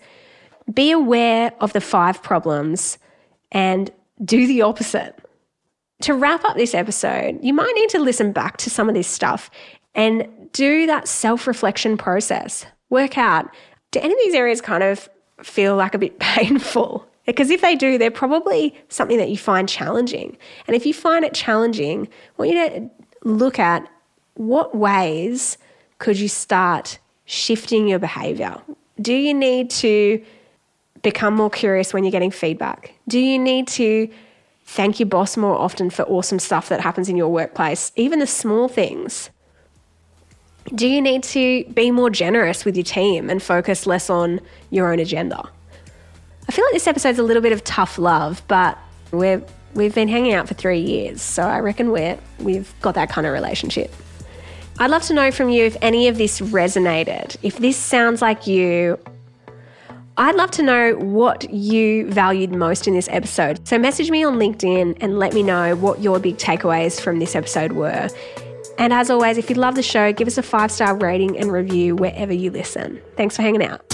be 0.72 0.90
aware 0.90 1.52
of 1.60 1.72
the 1.72 1.80
five 1.80 2.22
problems 2.22 2.98
and 3.52 3.90
do 4.24 4.46
the 4.46 4.62
opposite. 4.62 5.18
To 6.02 6.14
wrap 6.14 6.44
up 6.44 6.56
this 6.56 6.74
episode, 6.74 7.38
you 7.42 7.54
might 7.54 7.72
need 7.74 7.90
to 7.90 7.98
listen 7.98 8.32
back 8.32 8.56
to 8.58 8.70
some 8.70 8.88
of 8.88 8.94
this 8.94 9.06
stuff 9.06 9.50
and 9.94 10.26
do 10.52 10.86
that 10.86 11.08
self 11.08 11.46
reflection 11.46 11.96
process. 11.96 12.66
Work 12.90 13.16
out 13.16 13.50
do 13.94 14.00
any 14.00 14.12
of 14.12 14.18
these 14.24 14.34
areas 14.34 14.60
kind 14.60 14.82
of 14.82 15.08
feel 15.42 15.76
like 15.76 15.94
a 15.94 15.98
bit 15.98 16.18
painful? 16.18 17.06
Because 17.26 17.48
if 17.48 17.62
they 17.62 17.74
do, 17.74 17.96
they're 17.96 18.10
probably 18.10 18.74
something 18.88 19.16
that 19.16 19.30
you 19.30 19.38
find 19.38 19.66
challenging. 19.66 20.36
And 20.66 20.76
if 20.76 20.84
you 20.84 20.92
find 20.92 21.24
it 21.24 21.32
challenging, 21.32 22.06
I 22.06 22.42
want 22.42 22.50
you 22.50 22.68
to 22.68 22.90
look 23.22 23.58
at 23.58 23.88
what 24.34 24.74
ways 24.74 25.56
could 25.98 26.18
you 26.18 26.28
start 26.28 26.98
shifting 27.24 27.88
your 27.88 27.98
behavior? 27.98 28.60
Do 29.00 29.14
you 29.14 29.32
need 29.32 29.70
to 29.70 30.22
become 31.04 31.34
more 31.34 31.50
curious 31.50 31.94
when 31.94 32.02
you're 32.02 32.10
getting 32.10 32.32
feedback? 32.32 32.92
Do 33.06 33.20
you 33.20 33.38
need 33.38 33.68
to 33.68 34.08
thank 34.64 34.98
your 34.98 35.06
boss 35.06 35.36
more 35.36 35.56
often 35.56 35.90
for 35.90 36.02
awesome 36.02 36.40
stuff 36.40 36.68
that 36.70 36.80
happens 36.80 37.08
in 37.08 37.16
your 37.16 37.28
workplace, 37.28 37.92
even 37.94 38.18
the 38.18 38.26
small 38.26 38.66
things? 38.66 39.30
Do 40.74 40.88
you 40.88 41.00
need 41.00 41.22
to 41.24 41.64
be 41.74 41.90
more 41.92 42.10
generous 42.10 42.64
with 42.64 42.74
your 42.74 42.84
team 42.84 43.30
and 43.30 43.40
focus 43.40 43.86
less 43.86 44.10
on 44.10 44.40
your 44.70 44.90
own 44.90 44.98
agenda? 44.98 45.48
I 46.48 46.52
feel 46.52 46.64
like 46.64 46.74
this 46.74 46.86
episode's 46.86 47.18
a 47.18 47.22
little 47.22 47.42
bit 47.42 47.52
of 47.52 47.62
tough 47.62 47.98
love, 47.98 48.42
but 48.48 48.76
we're 49.12 49.42
we've 49.74 49.94
been 49.94 50.08
hanging 50.08 50.32
out 50.32 50.48
for 50.48 50.54
three 50.54 50.80
years, 50.80 51.20
so 51.20 51.42
I 51.42 51.60
reckon 51.60 51.90
we're 51.90 52.18
we've 52.40 52.74
got 52.80 52.94
that 52.94 53.10
kind 53.10 53.26
of 53.26 53.32
relationship. 53.32 53.94
I'd 54.78 54.90
love 54.90 55.02
to 55.04 55.14
know 55.14 55.30
from 55.30 55.50
you 55.50 55.66
if 55.66 55.76
any 55.82 56.08
of 56.08 56.18
this 56.18 56.40
resonated. 56.40 57.36
If 57.42 57.58
this 57.58 57.76
sounds 57.76 58.20
like 58.20 58.46
you, 58.46 58.98
I'd 60.16 60.36
love 60.36 60.52
to 60.52 60.62
know 60.62 60.94
what 60.94 61.52
you 61.52 62.08
valued 62.10 62.52
most 62.52 62.86
in 62.86 62.94
this 62.94 63.08
episode. 63.10 63.66
So 63.66 63.78
message 63.78 64.10
me 64.10 64.22
on 64.22 64.34
LinkedIn 64.34 64.98
and 65.00 65.18
let 65.18 65.34
me 65.34 65.42
know 65.42 65.74
what 65.74 66.02
your 66.02 66.20
big 66.20 66.36
takeaways 66.36 67.00
from 67.00 67.18
this 67.18 67.34
episode 67.34 67.72
were. 67.72 68.08
And 68.78 68.92
as 68.92 69.10
always, 69.10 69.38
if 69.38 69.50
you 69.50 69.56
love 69.56 69.74
the 69.74 69.82
show, 69.82 70.12
give 70.12 70.28
us 70.28 70.38
a 70.38 70.42
five 70.42 70.70
star 70.70 70.96
rating 70.96 71.38
and 71.38 71.50
review 71.50 71.96
wherever 71.96 72.32
you 72.32 72.50
listen. 72.50 73.00
Thanks 73.16 73.34
for 73.34 73.42
hanging 73.42 73.64
out. 73.64 73.93